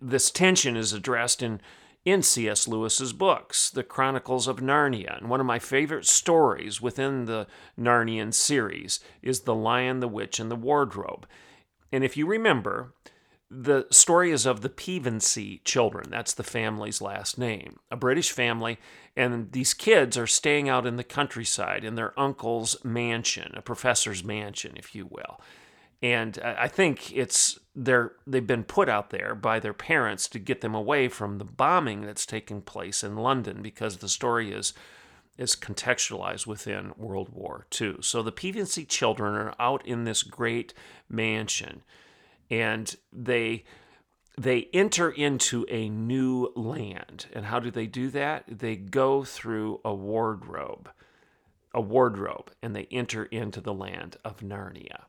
this 0.00 0.30
tension 0.30 0.76
is 0.76 0.92
addressed 0.92 1.42
in 1.42 1.60
in 2.04 2.22
C.S. 2.22 2.66
Lewis's 2.66 3.12
books, 3.12 3.70
The 3.70 3.82
Chronicles 3.82 4.48
of 4.48 4.58
Narnia. 4.58 5.18
And 5.18 5.28
one 5.28 5.40
of 5.40 5.46
my 5.46 5.58
favorite 5.58 6.06
stories 6.06 6.80
within 6.80 7.26
the 7.26 7.46
Narnian 7.78 8.32
series 8.32 9.00
is 9.22 9.40
The 9.40 9.54
Lion, 9.54 10.00
the 10.00 10.08
Witch, 10.08 10.40
and 10.40 10.50
the 10.50 10.56
Wardrobe. 10.56 11.26
And 11.92 12.02
if 12.02 12.16
you 12.16 12.26
remember, 12.26 12.94
the 13.50 13.86
story 13.90 14.30
is 14.30 14.46
of 14.46 14.62
the 14.62 14.68
Pevensie 14.68 15.62
children. 15.64 16.08
That's 16.08 16.32
the 16.32 16.44
family's 16.44 17.02
last 17.02 17.36
name. 17.36 17.80
A 17.90 17.96
British 17.96 18.30
family, 18.30 18.78
and 19.16 19.52
these 19.52 19.74
kids 19.74 20.16
are 20.16 20.26
staying 20.26 20.68
out 20.68 20.86
in 20.86 20.96
the 20.96 21.04
countryside 21.04 21.84
in 21.84 21.96
their 21.96 22.18
uncle's 22.18 22.82
mansion, 22.84 23.52
a 23.54 23.62
professor's 23.62 24.24
mansion, 24.24 24.74
if 24.76 24.94
you 24.94 25.06
will 25.06 25.40
and 26.02 26.38
I 26.42 26.68
think 26.68 27.14
it's 27.14 27.58
they're 27.74 28.12
they've 28.26 28.46
been 28.46 28.64
put 28.64 28.88
out 28.88 29.10
there 29.10 29.34
by 29.34 29.60
their 29.60 29.74
parents 29.74 30.28
to 30.28 30.38
get 30.38 30.60
them 30.60 30.74
away 30.74 31.08
from 31.08 31.38
the 31.38 31.44
bombing 31.44 32.02
that's 32.02 32.26
taking 32.26 32.62
place 32.62 33.04
in 33.04 33.16
London 33.16 33.62
because 33.62 33.98
the 33.98 34.08
story 34.08 34.52
is 34.52 34.72
is 35.36 35.56
contextualized 35.56 36.46
within 36.46 36.92
World 36.96 37.30
War 37.30 37.66
II. 37.80 37.96
So 38.00 38.22
the 38.22 38.32
Pevensie 38.32 38.86
children 38.86 39.34
are 39.34 39.54
out 39.58 39.86
in 39.86 40.04
this 40.04 40.22
great 40.22 40.74
mansion, 41.08 41.82
and 42.50 42.94
they 43.12 43.64
they 44.38 44.68
enter 44.72 45.10
into 45.10 45.66
a 45.68 45.90
new 45.90 46.50
land. 46.56 47.26
And 47.34 47.46
how 47.46 47.60
do 47.60 47.70
they 47.70 47.86
do 47.86 48.08
that? 48.10 48.44
They 48.48 48.74
go 48.76 49.22
through 49.22 49.80
a 49.84 49.94
wardrobe, 49.94 50.90
a 51.74 51.80
wardrobe, 51.80 52.50
and 52.62 52.74
they 52.74 52.88
enter 52.90 53.24
into 53.26 53.60
the 53.60 53.74
land 53.74 54.16
of 54.24 54.38
Narnia. 54.38 55.02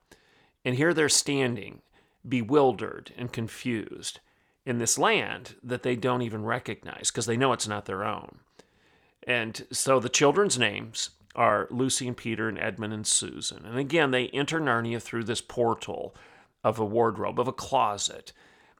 And 0.63 0.75
here 0.75 0.93
they're 0.93 1.09
standing, 1.09 1.81
bewildered 2.27 3.13
and 3.17 3.31
confused 3.31 4.19
in 4.65 4.77
this 4.77 4.97
land 4.97 5.55
that 5.63 5.83
they 5.83 5.95
don't 5.95 6.21
even 6.21 6.45
recognize 6.45 7.09
because 7.09 7.25
they 7.25 7.37
know 7.37 7.53
it's 7.53 7.67
not 7.67 7.85
their 7.85 8.03
own. 8.03 8.39
And 9.25 9.65
so 9.71 9.99
the 9.99 10.09
children's 10.09 10.57
names 10.57 11.11
are 11.35 11.67
Lucy 11.71 12.07
and 12.07 12.17
Peter 12.17 12.49
and 12.49 12.59
Edmund 12.59 12.93
and 12.93 13.07
Susan. 13.07 13.65
And 13.65 13.77
again, 13.77 14.11
they 14.11 14.27
enter 14.27 14.59
Narnia 14.59 15.01
through 15.01 15.23
this 15.23 15.41
portal 15.41 16.15
of 16.63 16.79
a 16.79 16.85
wardrobe, 16.85 17.39
of 17.39 17.47
a 17.47 17.53
closet. 17.53 18.33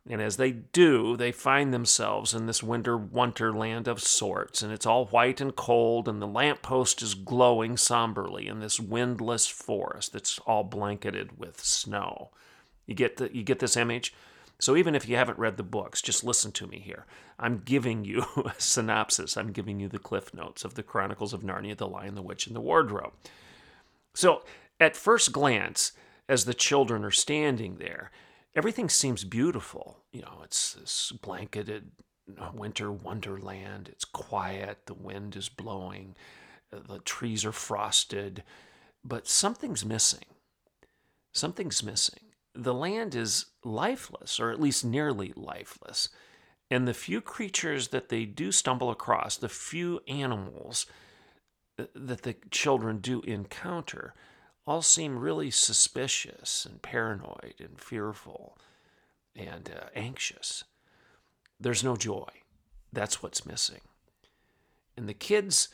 And 0.09 0.21
as 0.21 0.37
they 0.37 0.51
do, 0.51 1.15
they 1.15 1.31
find 1.31 1.73
themselves 1.73 2.33
in 2.33 2.47
this 2.47 2.63
winter 2.63 2.97
wonderland 2.97 3.87
of 3.87 4.01
sorts, 4.01 4.63
and 4.63 4.73
it's 4.73 4.85
all 4.85 5.05
white 5.05 5.39
and 5.39 5.55
cold, 5.55 6.07
and 6.07 6.19
the 6.19 6.27
lamppost 6.27 7.03
is 7.03 7.13
glowing 7.13 7.77
somberly 7.77 8.47
in 8.47 8.59
this 8.59 8.79
windless 8.79 9.47
forest 9.47 10.13
that's 10.13 10.39
all 10.39 10.63
blanketed 10.63 11.37
with 11.37 11.63
snow. 11.63 12.31
You 12.87 12.95
get 12.95 13.17
the, 13.17 13.35
you 13.35 13.43
get 13.43 13.59
this 13.59 13.77
image? 13.77 14.13
So 14.59 14.75
even 14.75 14.95
if 14.95 15.07
you 15.07 15.15
haven't 15.15 15.39
read 15.39 15.57
the 15.57 15.63
books, 15.63 16.01
just 16.01 16.23
listen 16.23 16.51
to 16.53 16.67
me 16.67 16.79
here. 16.79 17.05
I'm 17.39 17.61
giving 17.63 18.03
you 18.03 18.25
a 18.45 18.53
synopsis. 18.57 19.37
I'm 19.37 19.51
giving 19.51 19.79
you 19.79 19.87
the 19.87 19.99
cliff 19.99 20.33
notes 20.33 20.63
of 20.63 20.73
the 20.73 20.83
Chronicles 20.83 21.33
of 21.33 21.41
Narnia, 21.41 21.77
The 21.77 21.87
Lion, 21.87 22.15
the 22.15 22.21
Witch, 22.21 22.47
and 22.47 22.55
the 22.55 22.61
Wardrobe. 22.61 23.13
So 24.13 24.43
at 24.79 24.95
first 24.95 25.31
glance, 25.31 25.93
as 26.27 26.45
the 26.45 26.53
children 26.53 27.03
are 27.03 27.11
standing 27.11 27.77
there, 27.77 28.11
everything 28.55 28.89
seems 28.89 29.23
beautiful. 29.23 29.97
You 30.11 30.21
know, 30.21 30.41
it's 30.43 30.73
this 30.73 31.11
blanketed 31.21 31.91
winter 32.53 32.91
wonderland. 32.91 33.89
It's 33.89 34.05
quiet. 34.05 34.85
The 34.85 34.93
wind 34.93 35.35
is 35.35 35.49
blowing. 35.49 36.15
Uh, 36.73 36.79
the 36.87 36.99
trees 36.99 37.45
are 37.45 37.51
frosted. 37.51 38.43
But 39.03 39.27
something's 39.27 39.85
missing. 39.85 40.25
Something's 41.33 41.81
missing. 41.81 42.19
The 42.53 42.73
land 42.73 43.15
is 43.15 43.45
lifeless, 43.63 44.39
or 44.39 44.51
at 44.51 44.59
least 44.59 44.83
nearly 44.83 45.33
lifeless. 45.35 46.09
And 46.69 46.87
the 46.87 46.93
few 46.93 47.21
creatures 47.21 47.89
that 47.89 48.09
they 48.09 48.25
do 48.25 48.51
stumble 48.51 48.89
across, 48.89 49.37
the 49.37 49.49
few 49.49 50.01
animals 50.07 50.85
uh, 51.79 51.85
that 51.95 52.23
the 52.23 52.35
children 52.49 52.97
do 52.99 53.21
encounter, 53.21 54.13
all 54.65 54.81
seem 54.81 55.17
really 55.17 55.51
suspicious 55.51 56.65
and 56.65 56.81
paranoid 56.81 57.55
and 57.59 57.79
fearful 57.79 58.57
and 59.35 59.69
uh, 59.69 59.87
anxious. 59.95 60.63
There's 61.59 61.83
no 61.83 61.95
joy. 61.95 62.29
That's 62.93 63.23
what's 63.23 63.45
missing. 63.45 63.81
And 64.97 65.07
the 65.07 65.13
kids 65.13 65.69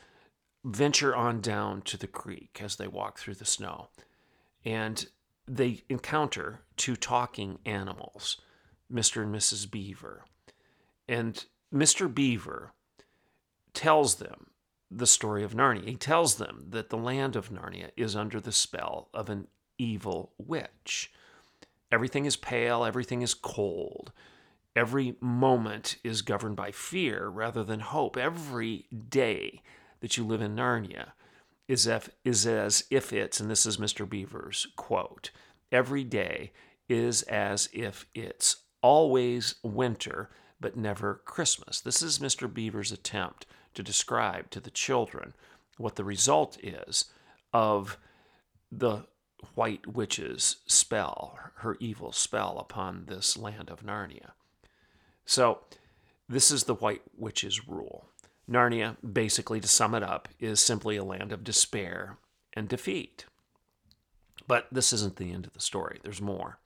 venture 0.63 1.15
on 1.15 1.41
down 1.41 1.81
to 1.83 1.97
the 1.97 2.07
creek 2.07 2.59
as 2.63 2.75
they 2.75 2.87
walk 2.87 3.19
through 3.19 3.35
the 3.35 3.45
snow. 3.45 3.89
And 4.65 5.07
they 5.47 5.83
encounter 5.89 6.61
two 6.75 6.95
talking 6.95 7.59
animals, 7.65 8.41
Mr. 8.91 9.23
and 9.23 9.33
Mrs. 9.33 9.69
Beaver. 9.69 10.25
And 11.07 11.45
Mr. 11.73 12.13
Beaver 12.13 12.73
tells 13.73 14.15
them 14.15 14.47
the 14.89 15.07
story 15.07 15.43
of 15.43 15.53
Narnia. 15.53 15.85
He 15.85 15.95
tells 15.95 16.35
them 16.35 16.65
that 16.69 16.89
the 16.89 16.97
land 16.97 17.35
of 17.35 17.49
Narnia 17.49 17.91
is 17.97 18.15
under 18.15 18.39
the 18.39 18.51
spell 18.51 19.09
of 19.13 19.29
an 19.29 19.47
evil 19.77 20.33
witch. 20.37 21.11
Everything 21.91 22.25
is 22.25 22.35
pale, 22.35 22.83
everything 22.83 23.21
is 23.21 23.33
cold. 23.33 24.11
Every 24.75 25.15
moment 25.19 25.97
is 26.03 26.21
governed 26.21 26.55
by 26.55 26.71
fear 26.71 27.27
rather 27.27 27.63
than 27.63 27.79
hope. 27.79 28.15
Every 28.15 28.85
day 29.09 29.61
that 30.01 30.17
you 30.17 30.25
live 30.25 30.41
in 30.41 30.55
Narnia 30.55 31.13
is, 31.67 31.87
if, 31.87 32.09
is 32.23 32.45
as 32.45 32.85
if 32.89 33.11
it's, 33.11 33.39
and 33.39 33.49
this 33.49 33.65
is 33.65 33.77
Mr. 33.77 34.07
Beaver's 34.07 34.67
quote, 34.75 35.31
every 35.71 36.03
day 36.03 36.51
is 36.87 37.23
as 37.23 37.69
if 37.73 38.05
it's 38.13 38.57
always 38.81 39.55
winter 39.63 40.29
but 40.59 40.77
never 40.77 41.21
Christmas. 41.25 41.81
This 41.81 42.01
is 42.01 42.19
Mr. 42.19 42.51
Beaver's 42.51 42.91
attempt 42.91 43.45
to 43.77 43.83
describe 43.83 44.49
to 44.49 44.59
the 44.59 44.71
children 44.71 45.35
what 45.77 45.97
the 45.97 46.03
result 46.03 46.57
is 46.63 47.05
of 47.53 47.99
the 48.71 49.05
white 49.53 49.85
witch's 49.85 50.57
spell, 50.65 51.37
her 51.57 51.77
evil 51.79 52.11
spell 52.11 52.57
upon 52.57 53.05
this 53.05 53.37
land 53.37 53.69
of 53.69 53.85
Narnia. 53.85 54.31
So, 55.25 55.59
this 56.27 56.49
is 56.49 56.63
the 56.63 56.73
white 56.73 57.03
witch's 57.15 57.67
rule. 57.67 58.09
Narnia, 58.49 58.97
basically, 59.13 59.59
to 59.59 59.67
sum 59.67 59.93
it 59.93 60.01
up, 60.01 60.27
is 60.39 60.59
simply 60.59 60.97
a 60.97 61.03
land 61.03 61.31
of 61.31 61.43
despair 61.43 62.17
and 62.53 62.67
defeat. 62.67 63.25
But 64.47 64.67
this 64.71 64.91
isn't 64.91 65.17
the 65.17 65.31
end 65.31 65.45
of 65.45 65.53
the 65.53 65.61
story, 65.61 65.99
there's 66.03 66.21
more. 66.21 66.57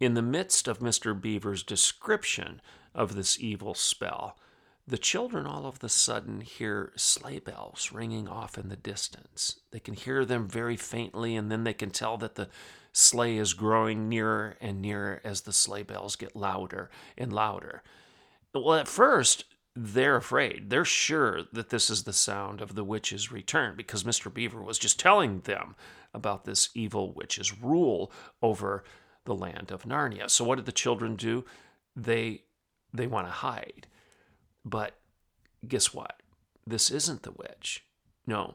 In 0.00 0.14
the 0.14 0.22
midst 0.22 0.66
of 0.66 0.80
Mr. 0.80 1.18
Beaver's 1.18 1.62
description 1.62 2.60
of 2.96 3.14
this 3.14 3.38
evil 3.38 3.74
spell, 3.74 4.36
the 4.86 4.98
children 4.98 5.46
all 5.46 5.66
of 5.66 5.82
a 5.82 5.88
sudden 5.88 6.40
hear 6.40 6.92
sleigh 6.96 7.38
bells 7.38 7.90
ringing 7.92 8.28
off 8.28 8.58
in 8.58 8.68
the 8.68 8.76
distance. 8.76 9.60
They 9.70 9.80
can 9.80 9.94
hear 9.94 10.24
them 10.24 10.48
very 10.48 10.76
faintly, 10.76 11.36
and 11.36 11.50
then 11.50 11.64
they 11.64 11.74
can 11.74 11.90
tell 11.90 12.16
that 12.18 12.34
the 12.34 12.48
sleigh 12.92 13.38
is 13.38 13.54
growing 13.54 14.08
nearer 14.08 14.56
and 14.60 14.82
nearer 14.82 15.20
as 15.24 15.42
the 15.42 15.52
sleigh 15.52 15.84
bells 15.84 16.16
get 16.16 16.36
louder 16.36 16.90
and 17.16 17.32
louder. 17.32 17.82
Well, 18.54 18.74
at 18.74 18.88
first, 18.88 19.44
they're 19.74 20.16
afraid. 20.16 20.68
They're 20.68 20.84
sure 20.84 21.42
that 21.52 21.70
this 21.70 21.88
is 21.88 22.02
the 22.02 22.12
sound 22.12 22.60
of 22.60 22.74
the 22.74 22.84
witch's 22.84 23.32
return 23.32 23.74
because 23.76 24.04
Mr. 24.04 24.32
Beaver 24.32 24.62
was 24.62 24.78
just 24.78 25.00
telling 25.00 25.40
them 25.40 25.74
about 26.12 26.44
this 26.44 26.68
evil 26.74 27.12
witch's 27.12 27.58
rule 27.58 28.12
over 28.42 28.84
the 29.24 29.34
land 29.34 29.70
of 29.70 29.84
Narnia. 29.84 30.28
So 30.28 30.44
what 30.44 30.56
did 30.56 30.66
the 30.66 30.72
children 30.72 31.16
do? 31.16 31.44
They 31.96 32.42
they 32.92 33.06
want 33.06 33.26
to 33.26 33.32
hide. 33.32 33.86
But 34.64 34.94
guess 35.66 35.92
what? 35.92 36.20
This 36.66 36.90
isn't 36.90 37.22
the 37.22 37.32
witch. 37.32 37.84
No, 38.26 38.54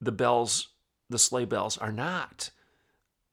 the 0.00 0.12
bells, 0.12 0.68
the 1.10 1.18
sleigh 1.18 1.44
bells 1.44 1.76
are 1.78 1.92
not 1.92 2.50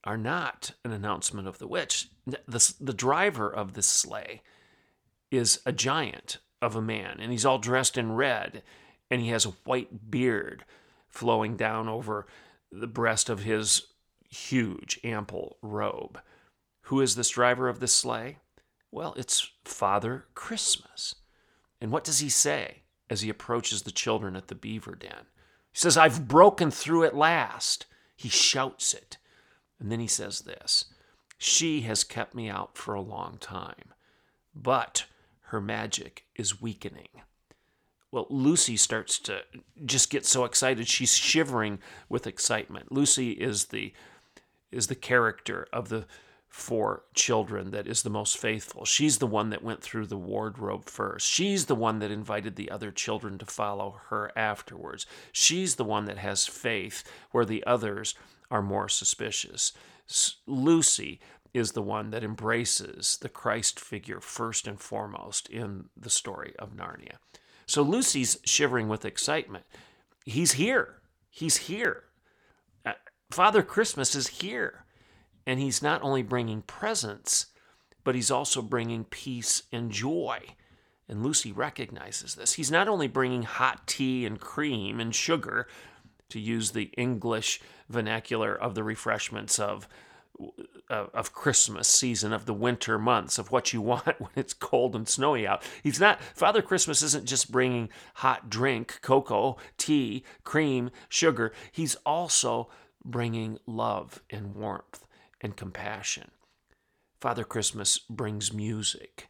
are 0.04 0.18
not 0.18 0.72
an 0.84 0.92
announcement 0.92 1.48
of 1.48 1.60
the 1.60 1.68
witch. 1.68 2.10
The, 2.26 2.74
the 2.80 2.94
driver 2.94 3.54
of 3.54 3.74
this 3.74 3.86
sleigh 3.86 4.42
is 5.30 5.62
a 5.66 5.72
giant 5.72 6.38
of 6.62 6.76
a 6.76 6.82
man, 6.82 7.18
and 7.20 7.32
he's 7.32 7.46
all 7.46 7.60
dressed 7.60 7.98
in 7.98 8.14
red, 8.14 8.64
and 9.10 9.22
he 9.22 9.30
has 9.30 9.46
a 9.46 9.54
white 9.64 10.10
beard 10.10 10.66
flowing 11.08 11.56
down 11.56 11.88
over 11.88 12.26
the 12.72 12.88
breast 12.88 13.30
of 13.30 13.44
his 13.44 13.88
huge, 14.30 15.00
ample 15.04 15.58
robe. 15.62 16.20
Who 16.84 17.02
is 17.02 17.16
this 17.16 17.30
driver 17.30 17.70
of 17.70 17.80
this 17.80 17.94
sleigh? 17.94 18.38
Well, 18.92 19.14
it's 19.18 19.52
Father 19.64 20.26
Christmas. 20.34 21.16
And 21.82 21.92
what 21.92 22.04
does 22.04 22.20
he 22.20 22.30
say 22.30 22.84
as 23.10 23.22
he 23.22 23.30
approaches 23.30 23.82
the 23.82 23.92
children 23.92 24.36
at 24.36 24.48
the 24.48 24.56
beaver 24.56 24.96
den? 24.96 25.26
He 25.74 25.80
says, 25.80 25.98
I've 25.98 26.28
broken 26.28 26.70
through 26.72 27.04
at 27.06 27.18
last. 27.18 27.88
He 28.16 28.30
shouts 28.30 28.94
it. 28.94 29.18
And 29.80 29.92
then 29.92 30.00
he 30.00 30.08
says 30.08 30.42
this 30.42 30.86
She 31.38 31.82
has 31.82 32.04
kept 32.04 32.36
me 32.36 32.50
out 32.50 32.78
for 32.78 32.94
a 32.94 33.02
long 33.02 33.38
time, 33.40 33.94
but 34.56 35.06
her 35.46 35.60
magic 35.60 36.26
is 36.36 36.62
weakening. 36.62 37.10
Well, 38.12 38.28
Lucy 38.30 38.78
starts 38.78 39.18
to 39.20 39.42
just 39.86 40.10
get 40.10 40.26
so 40.26 40.44
excited. 40.44 40.88
She's 40.88 41.16
shivering 41.16 41.80
with 42.10 42.28
excitement. 42.28 42.92
Lucy 42.92 43.32
is 43.32 43.66
the 43.66 43.94
is 44.72 44.88
the 44.88 44.96
character 44.96 45.68
of 45.74 45.90
the 45.90 46.06
four 46.52 47.04
children 47.14 47.72
that 47.72 47.88
is 47.88 48.04
the 48.04 48.10
most 48.10 48.38
faithful. 48.38 48.84
She's 48.84 49.20
the 49.20 49.26
one 49.28 49.50
that 49.52 49.64
went 49.64 49.82
through 49.82 50.08
the 50.08 50.18
wardrobe 50.18 50.86
first. 50.86 51.28
She's 51.28 51.66
the 51.66 51.76
one 51.76 52.00
that 52.00 52.12
invited 52.12 52.58
the 52.58 52.70
other 52.70 52.92
children 52.92 53.38
to 53.38 53.46
follow 53.46 54.02
her 54.10 54.32
afterwards. 54.36 55.06
She's 55.32 55.76
the 55.76 55.86
one 55.86 56.06
that 56.06 56.18
has 56.18 56.46
faith 56.46 57.04
where 57.32 57.46
the 57.46 57.64
others 57.66 58.16
are 58.52 58.62
more 58.62 58.90
suspicious. 58.90 59.72
Lucy 60.46 61.22
is 61.54 61.72
the 61.72 61.82
one 61.82 62.12
that 62.12 62.24
embraces 62.24 63.18
the 63.22 63.30
Christ 63.30 63.80
figure 63.80 64.20
first 64.20 64.68
and 64.68 64.80
foremost 64.80 65.48
in 65.50 65.86
the 65.96 66.10
story 66.10 66.54
of 66.60 66.76
Narnia. 66.76 67.16
So 67.66 67.82
Lucy's 67.82 68.38
shivering 68.44 68.90
with 68.90 69.06
excitement. 69.06 69.64
He's 70.26 70.54
here. 70.54 71.02
He's 71.30 71.58
here. 71.58 72.04
Uh, 72.86 72.94
Father 73.32 73.64
Christmas 73.64 74.16
is 74.16 74.28
here. 74.28 74.84
And 75.52 75.60
he's 75.60 75.82
not 75.82 76.02
only 76.02 76.24
bringing 76.24 76.62
presents, 76.62 77.48
but 78.06 78.16
he's 78.16 78.32
also 78.32 78.62
bringing 78.62 79.04
peace 79.04 79.64
and 79.70 79.92
joy. 79.92 80.40
And 81.10 81.24
Lucy 81.24 81.52
recognizes 81.52 82.36
this. 82.36 82.54
He's 82.54 82.72
not 82.72 82.88
only 82.88 83.10
bringing 83.10 83.44
hot 83.44 83.86
tea 83.86 84.26
and 84.26 84.40
cream 84.40 85.02
and 85.02 85.14
sugar, 85.14 85.68
to 86.30 86.40
use 86.40 86.72
the 86.72 86.90
English 86.96 87.60
vernacular 87.90 88.56
of 88.56 88.76
the 88.76 88.84
refreshments 88.86 89.60
of 89.60 89.90
of 90.90 91.34
Christmas 91.34 91.90
season, 91.90 92.32
of 92.32 92.46
the 92.46 92.54
winter 92.54 92.98
months, 92.98 93.38
of 93.38 93.52
what 93.52 93.74
you 93.74 93.82
want 93.92 94.22
when 94.22 94.32
it's 94.38 94.54
cold 94.54 94.96
and 94.96 95.10
snowy 95.10 95.46
out. 95.46 95.64
He's 95.84 96.00
not, 96.00 96.22
Father 96.34 96.62
Christmas 96.62 97.02
isn't 97.02 97.26
just 97.26 97.52
bringing 97.52 97.90
hot 98.14 98.50
drink, 98.50 99.00
cocoa, 99.02 99.58
tea, 99.78 100.24
cream, 100.46 100.92
sugar. 101.10 101.52
He's 101.74 101.96
also 102.06 102.70
bringing 103.04 103.60
love 103.68 104.24
and 104.30 104.56
warmth 104.56 105.06
and 105.42 105.58
compassion. 105.58 106.32
Father 107.20 107.44
Christmas 107.44 108.00
brings 108.00 108.54
music 108.54 109.28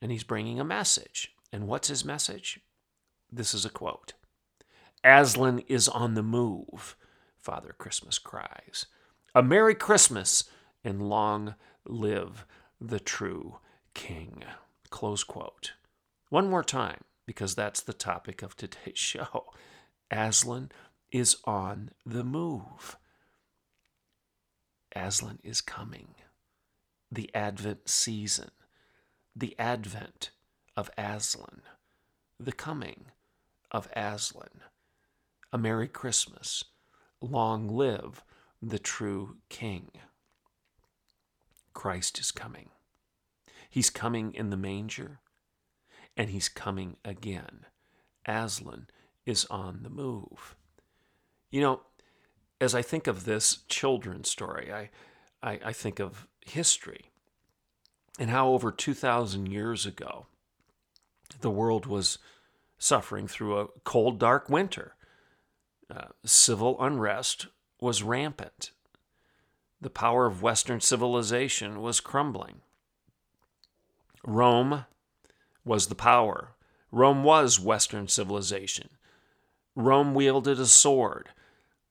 and 0.00 0.12
he's 0.12 0.24
bringing 0.24 0.60
a 0.60 0.64
message. 0.64 1.34
And 1.52 1.66
what's 1.66 1.88
his 1.88 2.04
message? 2.04 2.60
This 3.30 3.54
is 3.54 3.64
a 3.64 3.70
quote 3.70 4.14
Aslan 5.02 5.60
is 5.68 5.88
on 5.88 6.14
the 6.14 6.22
move, 6.22 6.96
Father 7.40 7.74
Christmas 7.76 8.18
cries. 8.18 8.86
A 9.34 9.42
Merry 9.42 9.74
Christmas 9.74 10.44
and 10.84 11.08
long 11.08 11.54
live 11.86 12.46
the 12.80 13.00
true 13.00 13.58
King. 13.94 14.44
Close 14.90 15.24
quote. 15.24 15.72
One 16.30 16.48
more 16.48 16.64
time, 16.64 17.02
because 17.26 17.54
that's 17.54 17.80
the 17.80 17.92
topic 17.92 18.42
of 18.42 18.56
today's 18.56 18.92
show. 18.98 19.46
Aslan 20.10 20.70
is 21.10 21.36
on 21.44 21.90
the 22.04 22.24
move. 22.24 22.96
Aslan 24.94 25.38
is 25.42 25.60
coming. 25.60 26.14
The 27.10 27.30
Advent 27.34 27.88
season, 27.88 28.50
the 29.36 29.54
advent 29.58 30.30
of 30.76 30.90
Aslan, 30.96 31.62
the 32.38 32.52
coming 32.52 33.06
of 33.70 33.88
Aslan. 33.94 34.60
A 35.52 35.58
Merry 35.58 35.88
Christmas. 35.88 36.64
Long 37.20 37.68
live 37.68 38.24
the 38.60 38.78
true 38.78 39.36
King. 39.48 39.90
Christ 41.72 42.18
is 42.18 42.32
coming. 42.32 42.70
He's 43.70 43.90
coming 43.90 44.32
in 44.34 44.50
the 44.50 44.56
manger, 44.56 45.20
and 46.16 46.30
he's 46.30 46.48
coming 46.48 46.96
again. 47.04 47.66
Aslan 48.26 48.88
is 49.26 49.44
on 49.50 49.82
the 49.82 49.90
move. 49.90 50.56
You 51.50 51.60
know, 51.60 51.80
as 52.64 52.74
I 52.74 52.82
think 52.82 53.06
of 53.06 53.24
this 53.24 53.58
children's 53.68 54.28
story, 54.28 54.72
I, 54.72 54.90
I, 55.42 55.60
I 55.66 55.72
think 55.72 56.00
of 56.00 56.26
history 56.40 57.10
and 58.18 58.30
how 58.30 58.48
over 58.48 58.72
2,000 58.72 59.46
years 59.46 59.86
ago, 59.86 60.26
the 61.40 61.50
world 61.50 61.86
was 61.86 62.18
suffering 62.78 63.28
through 63.28 63.58
a 63.58 63.68
cold, 63.84 64.18
dark 64.18 64.48
winter. 64.48 64.94
Uh, 65.94 66.08
civil 66.24 66.80
unrest 66.80 67.48
was 67.80 68.02
rampant. 68.02 68.70
The 69.80 69.90
power 69.90 70.26
of 70.26 70.42
Western 70.42 70.80
civilization 70.80 71.82
was 71.82 72.00
crumbling. 72.00 72.62
Rome 74.26 74.86
was 75.64 75.88
the 75.88 75.94
power. 75.94 76.52
Rome 76.90 77.24
was 77.24 77.60
Western 77.60 78.08
civilization. 78.08 78.88
Rome 79.74 80.14
wielded 80.14 80.58
a 80.58 80.66
sword 80.66 81.30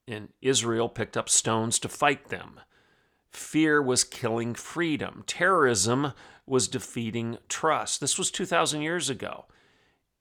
and 0.07 0.29
Israel 0.41 0.89
picked 0.89 1.17
up 1.17 1.29
stones 1.29 1.79
to 1.79 1.89
fight 1.89 2.29
them. 2.29 2.59
Fear 3.31 3.81
was 3.81 4.03
killing 4.03 4.53
freedom. 4.53 5.23
Terrorism 5.25 6.13
was 6.45 6.67
defeating 6.67 7.37
trust. 7.49 7.99
This 7.99 8.17
was 8.17 8.29
2,000 8.29 8.81
years 8.81 9.09
ago. 9.09 9.45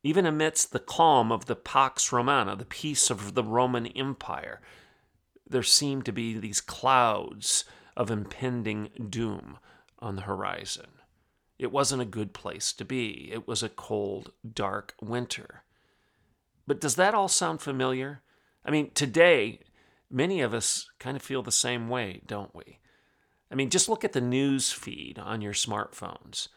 Even 0.02 0.26
amidst 0.26 0.72
the 0.72 0.80
calm 0.80 1.30
of 1.30 1.46
the 1.46 1.56
Pax 1.56 2.12
Romana, 2.12 2.56
the 2.56 2.64
peace 2.64 3.10
of 3.10 3.34
the 3.34 3.44
Roman 3.44 3.86
Empire, 3.88 4.60
there 5.48 5.62
seemed 5.62 6.04
to 6.06 6.12
be 6.12 6.38
these 6.38 6.60
clouds 6.60 7.64
of 7.96 8.10
impending 8.10 8.88
doom 9.10 9.58
on 9.98 10.16
the 10.16 10.22
horizon. 10.22 10.86
It 11.58 11.70
wasn't 11.70 12.02
a 12.02 12.06
good 12.06 12.32
place 12.32 12.72
to 12.72 12.84
be. 12.84 13.30
It 13.32 13.46
was 13.46 13.62
a 13.62 13.68
cold, 13.68 14.32
dark 14.52 14.94
winter. 15.00 15.62
But 16.66 16.80
does 16.80 16.96
that 16.96 17.14
all 17.14 17.28
sound 17.28 17.60
familiar? 17.60 18.22
I 18.64 18.70
mean, 18.70 18.90
today, 18.94 19.60
Many 20.12 20.42
of 20.42 20.52
us 20.52 20.90
kind 20.98 21.16
of 21.16 21.22
feel 21.22 21.42
the 21.42 21.50
same 21.50 21.88
way, 21.88 22.20
don't 22.26 22.54
we? 22.54 22.78
I 23.50 23.54
mean, 23.54 23.70
just 23.70 23.88
look 23.88 24.04
at 24.04 24.12
the 24.12 24.20
news 24.20 24.70
feed 24.70 25.18
on 25.18 25.40
your 25.40 25.54
smartphones. 25.54 26.48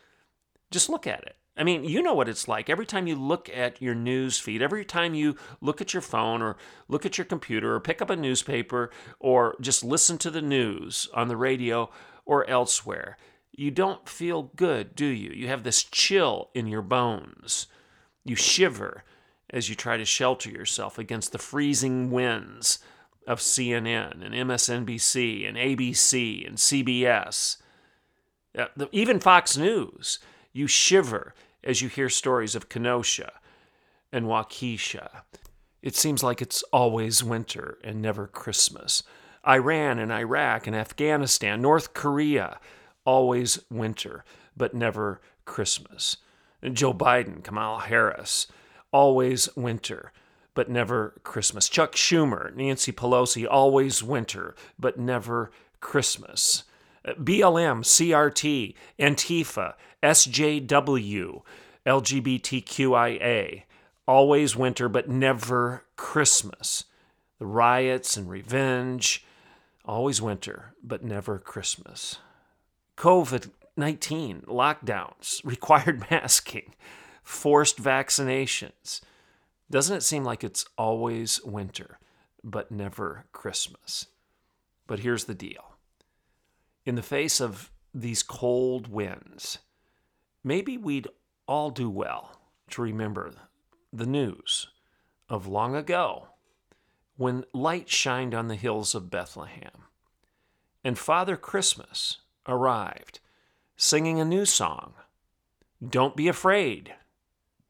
Just 0.71 0.89
look 0.89 1.07
at 1.07 1.23
it. 1.23 1.37
I 1.57 1.63
mean, 1.63 1.85
you 1.85 2.01
know 2.01 2.13
what 2.13 2.27
it's 2.27 2.49
like. 2.49 2.69
Every 2.69 2.85
time 2.85 3.07
you 3.07 3.15
look 3.15 3.49
at 3.49 3.81
your 3.81 3.95
news 3.95 4.39
feed, 4.39 4.61
every 4.61 4.83
time 4.83 5.13
you 5.13 5.37
look 5.61 5.79
at 5.79 5.93
your 5.93 6.01
phone 6.01 6.41
or 6.41 6.57
look 6.89 7.05
at 7.05 7.17
your 7.17 7.23
computer 7.23 7.73
or 7.73 7.79
pick 7.79 8.01
up 8.01 8.09
a 8.09 8.15
newspaper 8.17 8.91
or 9.19 9.55
just 9.61 9.83
listen 9.83 10.17
to 10.17 10.29
the 10.29 10.41
news 10.41 11.07
on 11.13 11.29
the 11.29 11.37
radio 11.37 11.89
or 12.25 12.49
elsewhere, 12.49 13.17
you 13.53 13.71
don't 13.71 14.09
feel 14.09 14.51
good, 14.57 14.95
do 14.95 15.05
you? 15.05 15.31
You 15.31 15.47
have 15.47 15.63
this 15.63 15.83
chill 15.83 16.49
in 16.53 16.67
your 16.67 16.81
bones. 16.81 17.67
You 18.25 18.35
shiver 18.35 19.05
as 19.49 19.69
you 19.69 19.75
try 19.75 19.95
to 19.95 20.03
shelter 20.03 20.49
yourself 20.49 20.99
against 20.99 21.31
the 21.31 21.37
freezing 21.37 22.11
winds 22.11 22.79
of 23.27 23.39
CNN 23.39 24.23
and 24.23 24.33
MSNBC 24.33 25.47
and 25.47 25.57
ABC 25.57 26.47
and 26.47 26.57
CBS, 26.57 27.57
uh, 28.57 28.67
even 28.91 29.19
Fox 29.19 29.57
News, 29.57 30.19
you 30.53 30.67
shiver 30.67 31.33
as 31.63 31.81
you 31.81 31.89
hear 31.89 32.09
stories 32.09 32.55
of 32.55 32.69
Kenosha 32.69 33.33
and 34.11 34.25
Waukesha. 34.25 35.21
It 35.81 35.95
seems 35.95 36.23
like 36.23 36.41
it's 36.41 36.63
always 36.71 37.23
winter 37.23 37.77
and 37.83 38.01
never 38.01 38.27
Christmas. 38.27 39.03
Iran 39.47 39.99
and 39.99 40.11
Iraq 40.11 40.65
and 40.65 40.75
Afghanistan, 40.75 41.61
North 41.61 41.93
Korea, 41.93 42.59
always 43.05 43.59
winter, 43.69 44.23
but 44.57 44.73
never 44.73 45.21
Christmas. 45.45 46.17
And 46.61 46.75
Joe 46.75 46.93
Biden, 46.93 47.43
Kamala 47.43 47.81
Harris, 47.81 48.47
always 48.91 49.55
winter, 49.55 50.11
but 50.55 50.69
never 50.69 51.13
Christmas. 51.23 51.69
Chuck 51.69 51.93
Schumer, 51.93 52.55
Nancy 52.55 52.91
Pelosi, 52.91 53.45
always 53.47 54.01
winter, 54.01 54.55
but 54.79 54.97
never 54.97 55.51
Christmas. 55.81 56.63
Uh, 57.05 57.13
BLM, 57.13 57.83
CRT, 57.83 58.73
Antifa, 58.99 59.73
SJW, 60.01 61.41
LGBTQIA, 61.85 63.63
always 64.07 64.55
winter, 64.55 64.89
but 64.89 65.07
never 65.07 65.83
Christmas. 65.97 66.85
The 67.37 67.45
riots 67.45 68.17
and 68.17 68.29
revenge, 68.29 69.25
always 69.83 70.21
winter, 70.21 70.73
but 70.81 71.03
never 71.03 71.37
Christmas. 71.37 72.17
COVID 72.97 73.51
19, 73.77 74.43
lockdowns, 74.47 75.41
required 75.43 76.05
masking, 76.09 76.73
forced 77.23 77.81
vaccinations. 77.81 79.01
Doesn't 79.69 79.97
it 79.97 80.03
seem 80.03 80.23
like 80.23 80.43
it's 80.43 80.65
always 80.77 81.43
winter, 81.43 81.99
but 82.43 82.71
never 82.71 83.25
Christmas? 83.31 84.07
But 84.87 84.99
here's 84.99 85.25
the 85.25 85.33
deal 85.33 85.75
in 86.85 86.95
the 86.95 87.01
face 87.01 87.41
of 87.41 87.71
these 87.93 88.21
cold 88.21 88.87
winds, 88.87 89.59
maybe 90.43 90.77
we'd 90.77 91.07
all 91.47 91.71
do 91.71 91.89
well 91.89 92.39
to 92.69 92.81
remember 92.81 93.31
the 93.91 94.05
news 94.05 94.67
of 95.29 95.47
long 95.47 95.75
ago 95.75 96.27
when 97.17 97.45
light 97.53 97.89
shined 97.89 98.35
on 98.35 98.47
the 98.47 98.55
hills 98.55 98.93
of 98.93 99.09
Bethlehem 99.09 99.85
and 100.83 100.99
Father 100.99 101.37
Christmas 101.37 102.17
arrived 102.47 103.19
singing 103.77 104.19
a 104.19 104.25
new 104.25 104.45
song. 104.45 104.93
Don't 105.87 106.15
be 106.15 106.27
afraid, 106.27 106.93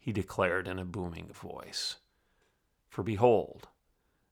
he 0.05 0.11
declared 0.11 0.67
in 0.67 0.77
a 0.77 0.85
booming 0.85 1.27
voice. 1.33 1.95
For 2.87 3.01
behold, 3.01 3.69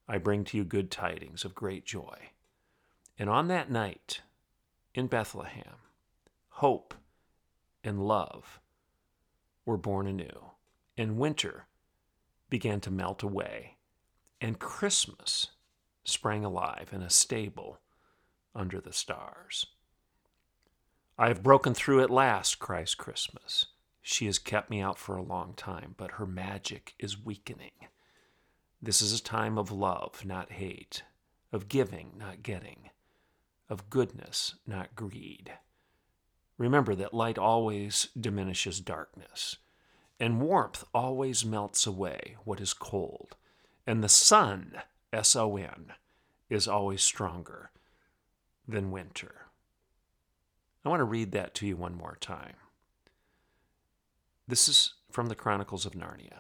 I 0.08 0.20
bring 0.20 0.44
to 0.44 0.58
you 0.58 0.64
good 0.64 0.92
tidings 0.92 1.44
of 1.44 1.56
great 1.56 1.84
joy. 1.84 2.30
And 3.18 3.28
on 3.28 3.48
that 3.48 3.72
night 3.72 4.22
in 4.94 5.08
Bethlehem, 5.08 5.78
hope 6.50 6.94
and 7.84 8.06
love 8.06 8.60
were 9.66 9.78
born 9.78 10.06
anew, 10.06 10.52
and 10.96 11.18
winter 11.18 11.66
began 12.52 12.80
to 12.82 12.92
melt 12.92 13.24
away, 13.24 13.78
and 14.40 14.60
Christmas 14.60 15.48
sprang 16.04 16.46
alive 16.46 16.90
in 16.92 17.02
a 17.02 17.10
stable 17.10 17.80
under 18.54 18.80
the 18.80 18.94
stars. 18.94 19.66
I 21.18 21.30
have 21.30 21.42
broken 21.42 21.74
through 21.74 22.04
at 22.04 22.12
last, 22.12 22.60
cries 22.60 22.94
Christmas. 22.94 23.66
She 24.06 24.26
has 24.26 24.38
kept 24.38 24.70
me 24.70 24.82
out 24.82 25.00
for 25.00 25.16
a 25.16 25.24
long 25.24 25.54
time, 25.54 25.96
but 25.98 26.12
her 26.12 26.26
magic 26.26 26.94
is 27.00 27.18
weakening. 27.18 27.72
This 28.82 29.02
is 29.02 29.18
a 29.18 29.24
time 29.24 29.58
of 29.58 29.72
love, 29.72 30.26
not 30.26 30.52
hate, 30.52 31.04
of 31.54 31.70
giving, 31.70 32.12
not 32.18 32.44
getting, 32.44 32.90
of 33.70 33.90
goodness, 33.90 34.56
not 34.68 34.94
greed. 34.94 35.54
Remember 36.58 36.96
that 36.96 37.14
light 37.14 37.38
always 37.38 38.10
diminishes 38.20 38.82
darkness, 38.82 39.56
and 40.20 40.42
warmth 40.42 40.84
always 40.94 41.46
melts 41.46 41.88
away 41.88 42.36
what 42.44 42.60
is 42.60 42.74
cold, 42.74 43.38
and 43.88 44.04
the 44.04 44.10
sun, 44.10 44.74
S 45.14 45.34
O 45.34 45.56
N, 45.56 45.94
is 46.50 46.68
always 46.68 47.02
stronger 47.02 47.72
than 48.68 48.92
winter. 48.92 49.48
I 50.84 50.90
want 50.90 51.00
to 51.00 51.06
read 51.06 51.32
that 51.32 51.54
to 51.56 51.66
you 51.66 51.78
one 51.78 51.96
more 51.96 52.18
time. 52.20 52.56
This 54.48 54.68
is 54.68 54.96
from 55.10 55.28
the 55.28 55.36
Chronicles 55.36 55.86
of 55.86 55.94
Narnia. 55.94 56.40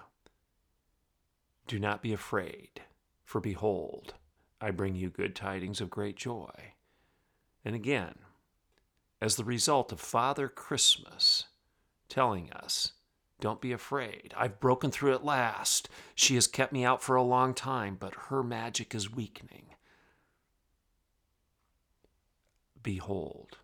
Do 1.67 1.79
not 1.79 2.01
be 2.01 2.11
afraid, 2.11 2.81
for 3.23 3.39
behold, 3.39 4.15
I 4.59 4.71
bring 4.71 4.95
you 4.95 5.09
good 5.09 5.35
tidings 5.35 5.79
of 5.79 5.89
great 5.89 6.17
joy. 6.17 6.73
And 7.63 7.75
again, 7.75 8.15
as 9.21 9.37
the 9.37 9.45
result 9.45 9.93
of 9.93 10.01
Father 10.01 10.49
Christmas 10.49 11.45
telling 12.09 12.51
us, 12.51 12.91
Don't 13.39 13.61
be 13.61 13.71
afraid. 13.71 14.33
I've 14.37 14.59
broken 14.59 14.91
through 14.91 15.13
at 15.13 15.25
last. 15.25 15.87
She 16.13 16.35
has 16.35 16.45
kept 16.45 16.73
me 16.73 16.83
out 16.83 17.01
for 17.01 17.15
a 17.15 17.23
long 17.23 17.53
time, 17.53 17.95
but 17.97 18.15
her 18.29 18.43
magic 18.43 18.93
is 18.93 19.13
weakening. 19.13 19.67
Behold, 22.81 23.59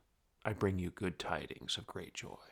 I 0.46 0.54
bring 0.54 0.80
you 0.80 0.92
good 0.92 1.20
tidings 1.20 1.78
of 1.78 1.86
great 1.86 2.14
joy. 2.14 2.49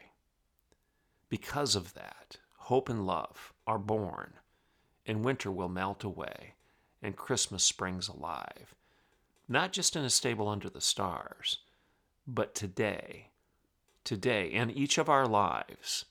Because 1.30 1.76
of 1.76 1.94
that, 1.94 2.38
hope 2.58 2.90
and 2.90 3.06
love 3.06 3.54
are 3.66 3.80
born, 3.80 4.34
and 5.06 5.26
winter 5.26 5.52
will 5.52 5.70
melt 5.70 6.04
away, 6.04 6.54
and 7.02 7.16
Christmas 7.16 7.64
springs 7.64 8.08
alive, 8.08 8.74
not 9.48 9.74
just 9.74 9.96
in 9.96 10.04
a 10.04 10.10
stable 10.10 10.48
under 10.48 10.70
the 10.70 10.82
stars, 10.82 11.60
but 12.26 12.56
today, 12.56 13.28
today, 14.04 14.48
in 14.48 14.70
each 14.72 14.98
of 14.98 15.10
our 15.10 15.28
lives, 15.28 16.06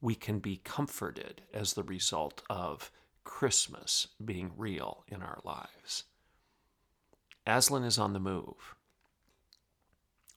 we 0.00 0.14
can 0.14 0.40
be 0.40 0.60
comforted 0.64 1.42
as 1.54 1.74
the 1.74 1.84
result 1.84 2.42
of 2.50 2.90
Christmas 3.24 4.08
being 4.24 4.52
real 4.56 5.04
in 5.06 5.22
our 5.22 5.38
lives. 5.44 6.04
Aslan 7.46 7.84
is 7.84 7.98
on 7.98 8.12
the 8.12 8.20
move. 8.20 8.74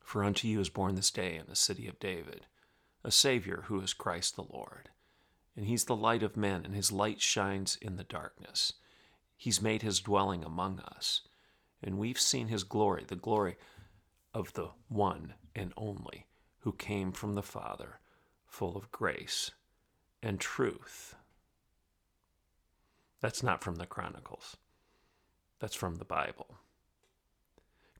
For 0.03 0.23
unto 0.23 0.47
you 0.47 0.59
is 0.59 0.69
born 0.69 0.95
this 0.95 1.09
day 1.09 1.35
in 1.35 1.45
the 1.47 1.55
city 1.55 1.87
of 1.87 1.99
David 1.99 2.45
a 3.05 3.11
Savior 3.11 3.63
who 3.67 3.79
is 3.81 3.93
Christ 3.93 4.35
the 4.35 4.41
Lord. 4.41 4.89
And 5.55 5.67
he's 5.67 5.85
the 5.85 5.95
light 5.95 6.23
of 6.23 6.35
men, 6.35 6.65
and 6.65 6.75
his 6.75 6.91
light 6.91 7.21
shines 7.21 7.77
in 7.81 7.95
the 7.95 8.03
darkness. 8.03 8.73
He's 9.37 9.61
made 9.61 9.83
his 9.83 9.99
dwelling 9.99 10.43
among 10.43 10.79
us, 10.79 11.21
and 11.83 11.97
we've 11.97 12.19
seen 12.19 12.47
his 12.47 12.63
glory, 12.63 13.05
the 13.07 13.15
glory 13.15 13.57
of 14.33 14.53
the 14.53 14.69
one 14.89 15.35
and 15.55 15.71
only 15.77 16.25
who 16.59 16.73
came 16.73 17.11
from 17.11 17.35
the 17.35 17.43
Father, 17.43 17.99
full 18.47 18.75
of 18.75 18.91
grace 18.91 19.51
and 20.23 20.39
truth. 20.39 21.15
That's 23.21 23.43
not 23.43 23.63
from 23.63 23.75
the 23.75 23.85
Chronicles, 23.85 24.57
that's 25.59 25.75
from 25.75 25.97
the 25.97 26.05
Bible. 26.05 26.57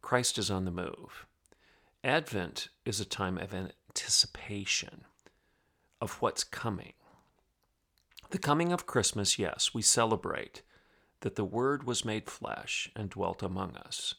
Christ 0.02 0.38
is 0.38 0.50
on 0.50 0.66
the 0.66 0.72
move. 0.72 1.26
Advent 2.04 2.70
is 2.86 3.00
a 3.00 3.06
time 3.06 3.38
of 3.38 3.54
anticipation 3.96 5.06
of 6.02 6.22
what's 6.22 6.44
coming. 6.44 6.92
The 8.32 8.38
coming 8.38 8.74
of 8.74 8.86
Christmas, 8.86 9.40
yes, 9.40 9.74
we 9.74 9.82
celebrate 9.82 10.64
that 11.22 11.36
the 11.36 11.46
Word 11.46 11.86
was 11.86 12.04
made 12.04 12.30
flesh 12.30 12.92
and 12.94 13.10
dwelt 13.10 13.42
among 13.42 13.78
us, 13.78 14.16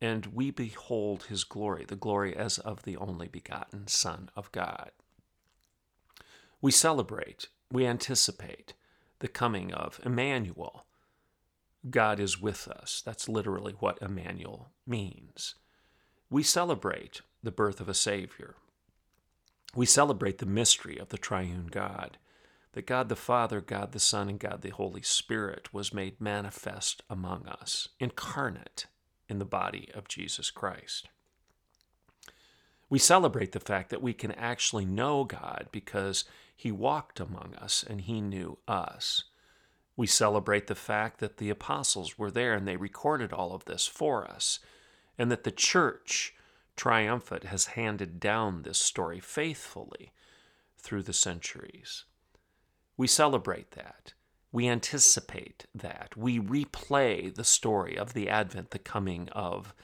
and 0.00 0.26
we 0.26 0.52
behold 0.52 1.24
his 1.24 1.42
glory, 1.42 1.86
the 1.88 1.96
glory 1.96 2.36
as 2.36 2.58
of 2.58 2.84
the 2.84 2.96
only 2.96 3.26
begotten 3.26 3.88
Son 3.88 4.30
of 4.36 4.52
God. 4.52 4.92
We 6.60 6.70
celebrate, 6.70 7.48
we 7.72 7.84
anticipate 7.84 8.74
the 9.18 9.28
coming 9.28 9.74
of 9.74 9.98
Emmanuel. 10.04 10.86
God 11.90 12.20
is 12.20 12.40
with 12.40 12.68
us. 12.68 13.02
That's 13.04 13.28
literally 13.28 13.74
what 13.80 14.00
Emmanuel 14.00 14.70
means. 14.86 15.56
We 16.30 16.44
celebrate 16.44 17.22
the 17.42 17.50
birth 17.50 17.80
of 17.80 17.88
a 17.88 17.94
Savior. 17.94 18.54
We 19.78 19.86
celebrate 19.86 20.38
the 20.38 20.44
mystery 20.44 20.98
of 20.98 21.10
the 21.10 21.18
triune 21.18 21.68
God, 21.70 22.18
that 22.72 22.84
God 22.84 23.08
the 23.08 23.14
Father, 23.14 23.60
God 23.60 23.92
the 23.92 24.00
Son, 24.00 24.28
and 24.28 24.36
God 24.36 24.62
the 24.62 24.70
Holy 24.70 25.02
Spirit 25.02 25.72
was 25.72 25.94
made 25.94 26.20
manifest 26.20 27.02
among 27.08 27.46
us, 27.46 27.88
incarnate 28.00 28.86
in 29.28 29.38
the 29.38 29.44
body 29.44 29.88
of 29.94 30.08
Jesus 30.08 30.50
Christ. 30.50 31.08
We 32.90 32.98
celebrate 32.98 33.52
the 33.52 33.60
fact 33.60 33.90
that 33.90 34.02
we 34.02 34.12
can 34.12 34.32
actually 34.32 34.84
know 34.84 35.22
God 35.22 35.68
because 35.70 36.24
He 36.56 36.72
walked 36.72 37.20
among 37.20 37.54
us 37.54 37.84
and 37.88 38.00
He 38.00 38.20
knew 38.20 38.58
us. 38.66 39.26
We 39.96 40.08
celebrate 40.08 40.66
the 40.66 40.74
fact 40.74 41.20
that 41.20 41.36
the 41.36 41.50
apostles 41.50 42.18
were 42.18 42.32
there 42.32 42.54
and 42.54 42.66
they 42.66 42.76
recorded 42.76 43.32
all 43.32 43.54
of 43.54 43.66
this 43.66 43.86
for 43.86 44.28
us 44.28 44.58
and 45.16 45.30
that 45.30 45.44
the 45.44 45.52
church, 45.52 46.34
triumphant, 46.78 47.44
has 47.44 47.66
handed 47.66 48.18
down 48.18 48.62
this 48.62 48.78
story 48.78 49.20
faithfully 49.20 50.12
through 50.78 51.02
the 51.02 51.12
centuries. 51.12 52.04
We 52.96 53.06
celebrate 53.06 53.72
that. 53.72 54.14
We 54.50 54.68
anticipate 54.68 55.66
that. 55.74 56.16
We 56.16 56.40
replay 56.40 57.34
the 57.34 57.44
story 57.44 57.98
of 57.98 58.14
the 58.14 58.30
advent, 58.30 58.70
the 58.70 58.78
coming 58.78 59.28
of 59.30 59.74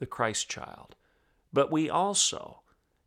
the 0.00 0.06
Christ 0.06 0.48
child. 0.48 0.96
But 1.52 1.70
we 1.70 1.88
also 1.88 2.62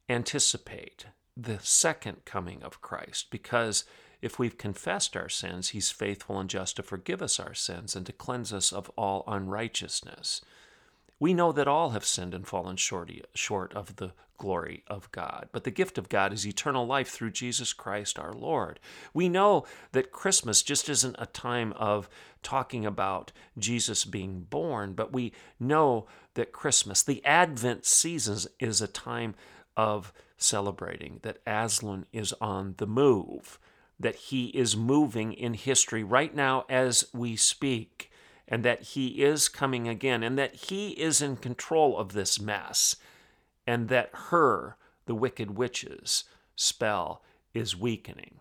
anticipate 0.08 1.08
the 1.36 1.60
second 1.60 2.24
coming 2.26 2.64
of 2.64 2.82
Christ 2.82 3.32
because 3.32 3.84
if 4.22 4.40
we've 4.40 4.58
confessed 4.58 5.18
our 5.18 5.28
sins, 5.28 5.70
he's 5.70 5.92
faithful 5.92 6.40
and 6.40 6.50
just 6.50 6.78
to 6.78 6.84
forgive 6.84 7.22
us 7.22 7.40
our 7.40 7.54
sins 7.54 7.96
and 7.96 8.06
to 8.06 8.14
cleanse 8.14 8.54
us 8.54 8.72
of 8.72 8.90
all 8.96 9.26
unrighteousness. 9.28 10.42
We 11.20 11.34
know 11.34 11.52
that 11.52 11.68
all 11.68 11.92
have 11.92 12.06
sinned 12.06 12.34
and 12.34 12.48
fallen 12.48 12.78
short, 12.78 13.74
of 13.74 13.96
the 13.96 14.14
glory 14.38 14.84
of 14.88 15.12
God. 15.12 15.48
But 15.52 15.64
the 15.64 15.72
gift 15.72 15.98
of 15.98 16.10
God 16.10 16.34
is 16.34 16.46
eternal 16.46 16.86
life 16.86 17.10
through 17.10 17.32
Jesus 17.32 17.72
Christ 17.72 18.20
our 18.20 18.34
Lord. 18.34 18.80
We 19.14 19.30
know 19.30 19.66
that 19.94 20.12
Christmas 20.12 20.62
just 20.62 20.90
isn't 20.90 21.16
a 21.18 21.28
time 21.28 21.74
of 21.78 22.10
talking 22.42 22.86
about 22.86 23.32
Jesus 23.58 24.04
being 24.04 24.42
born, 24.42 24.94
but 24.94 25.14
we 25.14 25.32
know 25.60 26.08
that 26.34 26.52
Christmas, 26.52 27.04
the 27.04 27.24
Advent 27.24 27.86
season, 27.86 28.38
is 28.60 28.82
a 28.82 28.88
time 28.88 29.36
of 29.78 30.12
celebrating 30.38 31.20
that 31.22 31.40
Aslan 31.48 32.06
is 32.12 32.34
on 32.42 32.76
the 32.78 32.88
move, 32.88 33.60
that 34.00 34.16
he 34.16 34.48
is 34.48 34.76
moving 34.76 35.32
in 35.32 35.54
history 35.54 36.04
right 36.04 36.36
now 36.36 36.66
as 36.68 37.06
we 37.14 37.36
speak 37.36 38.12
and 38.48 38.64
that 38.64 38.82
He 38.82 39.24
is 39.24 39.48
coming 39.48 39.88
again, 39.88 40.24
and 40.24 40.38
that 40.38 40.56
He 40.56 40.92
is 40.92 41.22
in 41.22 41.38
control 41.38 41.98
of 41.98 42.14
this 42.14 42.40
mess, 42.40 42.96
and 43.66 43.90
that 43.90 44.10
her, 44.30 44.78
the 45.06 45.16
wicked 45.16 45.58
witch's, 45.58 46.26
spell 46.56 47.24
is 47.54 47.78
weakening. 47.78 48.40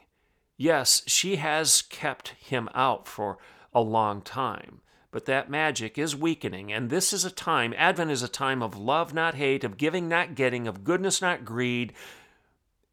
Yes, 0.56 1.02
she 1.06 1.36
has 1.36 1.82
kept 1.82 2.28
him 2.38 2.68
out 2.74 3.08
for 3.08 3.38
a 3.74 3.80
long 3.80 4.22
time, 4.22 4.80
but 5.10 5.24
that 5.24 5.50
magic 5.50 5.98
is 5.98 6.14
weakening. 6.14 6.72
And 6.72 6.88
this 6.88 7.12
is 7.12 7.24
a 7.24 7.30
time, 7.30 7.74
Advent 7.76 8.10
is 8.10 8.22
a 8.22 8.28
time 8.28 8.62
of 8.62 8.76
love, 8.76 9.12
not 9.12 9.34
hate, 9.34 9.64
of 9.64 9.76
giving, 9.76 10.08
not 10.08 10.34
getting, 10.34 10.68
of 10.68 10.84
goodness, 10.84 11.20
not 11.20 11.44
greed. 11.44 11.92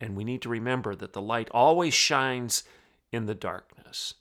And 0.02 0.16
we 0.16 0.24
need 0.24 0.42
to 0.44 0.50
remember 0.50 0.96
that 0.96 1.14
the 1.14 1.22
light 1.22 1.50
always 1.52 1.94
shines 1.94 2.64
in 3.12 3.26
the 3.26 3.36
darkness. 3.36 4.16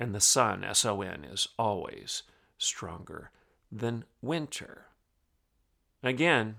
And 0.00 0.14
the 0.14 0.20
sun, 0.20 0.64
S 0.64 0.84
O 0.84 1.02
N, 1.02 1.24
is 1.24 1.48
always 1.58 2.22
stronger 2.56 3.30
than 3.70 4.04
winter. 4.22 4.86
Again, 6.02 6.56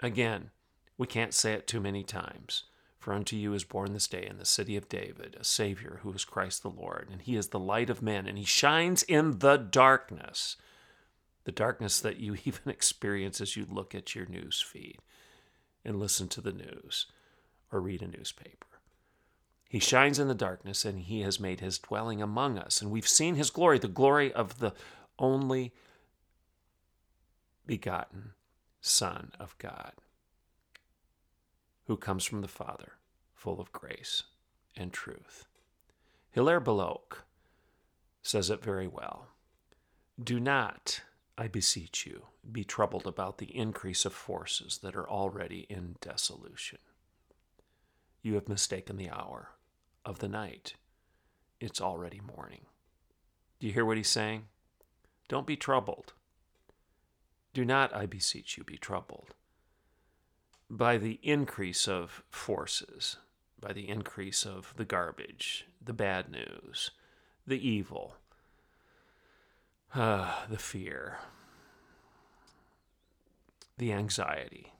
again, 0.00 0.50
we 0.96 1.06
can't 1.06 1.34
say 1.34 1.52
it 1.52 1.66
too 1.66 1.80
many 1.80 2.02
times. 2.02 2.64
For 2.98 3.14
unto 3.14 3.34
you 3.34 3.54
is 3.54 3.64
born 3.64 3.94
this 3.94 4.06
day 4.06 4.26
in 4.28 4.36
the 4.36 4.44
city 4.44 4.76
of 4.76 4.88
David 4.88 5.34
a 5.40 5.44
Savior 5.44 6.00
who 6.02 6.12
is 6.12 6.26
Christ 6.26 6.62
the 6.62 6.68
Lord, 6.68 7.08
and 7.10 7.22
he 7.22 7.34
is 7.34 7.48
the 7.48 7.58
light 7.58 7.88
of 7.88 8.02
men, 8.02 8.26
and 8.26 8.36
he 8.36 8.44
shines 8.44 9.02
in 9.02 9.38
the 9.38 9.56
darkness. 9.56 10.56
The 11.44 11.52
darkness 11.52 12.00
that 12.00 12.18
you 12.18 12.36
even 12.44 12.68
experience 12.68 13.40
as 13.40 13.56
you 13.56 13.66
look 13.68 13.94
at 13.94 14.14
your 14.14 14.26
news 14.26 14.60
feed 14.60 14.98
and 15.82 15.98
listen 15.98 16.28
to 16.28 16.42
the 16.42 16.52
news 16.52 17.06
or 17.72 17.80
read 17.80 18.02
a 18.02 18.06
newspaper. 18.06 18.66
He 19.70 19.78
shines 19.78 20.18
in 20.18 20.26
the 20.26 20.34
darkness, 20.34 20.84
and 20.84 20.98
he 20.98 21.20
has 21.20 21.38
made 21.38 21.60
his 21.60 21.78
dwelling 21.78 22.20
among 22.20 22.58
us. 22.58 22.82
And 22.82 22.90
we've 22.90 23.06
seen 23.06 23.36
his 23.36 23.50
glory, 23.50 23.78
the 23.78 23.86
glory 23.86 24.32
of 24.32 24.58
the 24.58 24.74
only 25.16 25.72
begotten 27.66 28.32
Son 28.80 29.30
of 29.38 29.56
God 29.58 29.92
who 31.84 31.96
comes 31.96 32.24
from 32.24 32.40
the 32.40 32.48
Father, 32.48 32.94
full 33.32 33.60
of 33.60 33.70
grace 33.70 34.24
and 34.76 34.92
truth. 34.92 35.46
Hilaire 36.32 36.58
Belloc 36.58 37.24
says 38.22 38.50
it 38.50 38.64
very 38.64 38.88
well. 38.88 39.28
Do 40.20 40.40
not, 40.40 41.02
I 41.38 41.46
beseech 41.46 42.06
you, 42.06 42.26
be 42.50 42.64
troubled 42.64 43.06
about 43.06 43.38
the 43.38 43.56
increase 43.56 44.04
of 44.04 44.12
forces 44.12 44.80
that 44.82 44.96
are 44.96 45.08
already 45.08 45.66
in 45.70 45.94
dissolution. 46.00 46.80
You 48.20 48.34
have 48.34 48.48
mistaken 48.48 48.96
the 48.96 49.10
hour 49.10 49.50
of 50.04 50.18
the 50.18 50.28
night. 50.28 50.74
It's 51.60 51.80
already 51.80 52.20
morning. 52.20 52.62
Do 53.58 53.66
you 53.66 53.72
hear 53.72 53.84
what 53.84 53.96
he's 53.96 54.08
saying? 54.08 54.46
Don't 55.28 55.46
be 55.46 55.56
troubled. 55.56 56.14
Do 57.52 57.64
not, 57.64 57.94
I 57.94 58.06
beseech 58.06 58.56
you, 58.56 58.64
be 58.64 58.76
troubled 58.76 59.34
by 60.70 60.96
the 60.96 61.18
increase 61.22 61.88
of 61.88 62.22
forces, 62.30 63.16
by 63.60 63.72
the 63.72 63.88
increase 63.88 64.46
of 64.46 64.72
the 64.76 64.84
garbage, 64.84 65.66
the 65.84 65.92
bad 65.92 66.30
news, 66.30 66.92
the 67.44 67.68
evil, 67.68 68.14
uh, 69.94 70.46
the 70.48 70.58
fear, 70.58 71.18
the 73.76 73.92
anxiety, 73.92 74.72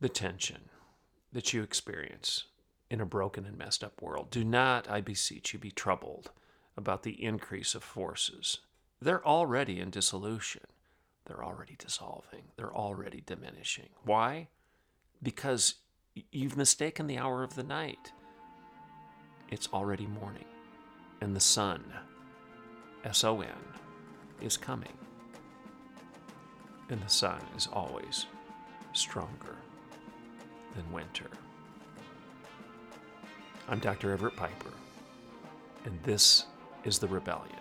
the 0.00 0.08
tension 0.08 0.68
that 1.32 1.52
you 1.52 1.62
experience 1.62 2.44
in 2.90 3.00
a 3.00 3.06
broken 3.06 3.46
and 3.46 3.56
messed 3.56 3.84
up 3.84 4.02
world. 4.02 4.30
Do 4.30 4.44
not, 4.44 4.90
I 4.90 5.00
beseech 5.00 5.52
you, 5.52 5.58
be 5.58 5.70
troubled 5.70 6.30
about 6.76 7.02
the 7.02 7.22
increase 7.22 7.74
of 7.74 7.84
forces. 7.84 8.58
They're 9.00 9.24
already 9.26 9.80
in 9.80 9.90
dissolution 9.90 10.62
they're 11.30 11.44
already 11.44 11.76
dissolving, 11.78 12.42
they're 12.56 12.74
already 12.74 13.22
diminishing. 13.24 13.90
Why? 14.04 14.48
Because 15.22 15.76
you've 16.32 16.56
mistaken 16.56 17.06
the 17.06 17.18
hour 17.18 17.44
of 17.44 17.54
the 17.54 17.62
night. 17.62 18.10
It's 19.48 19.68
already 19.72 20.06
morning, 20.06 20.46
and 21.20 21.34
the 21.36 21.40
sun, 21.40 21.84
S 23.04 23.22
O 23.22 23.42
N, 23.42 23.48
is 24.40 24.56
coming. 24.56 24.92
And 26.88 27.00
the 27.00 27.08
sun 27.08 27.40
is 27.56 27.68
always 27.72 28.26
stronger 28.92 29.56
than 30.74 30.90
winter. 30.90 31.30
I'm 33.68 33.78
Dr. 33.78 34.12
Everett 34.12 34.36
Piper, 34.36 34.72
and 35.84 35.98
this 36.02 36.46
is 36.84 36.98
The 36.98 37.06
Rebellion. 37.06 37.56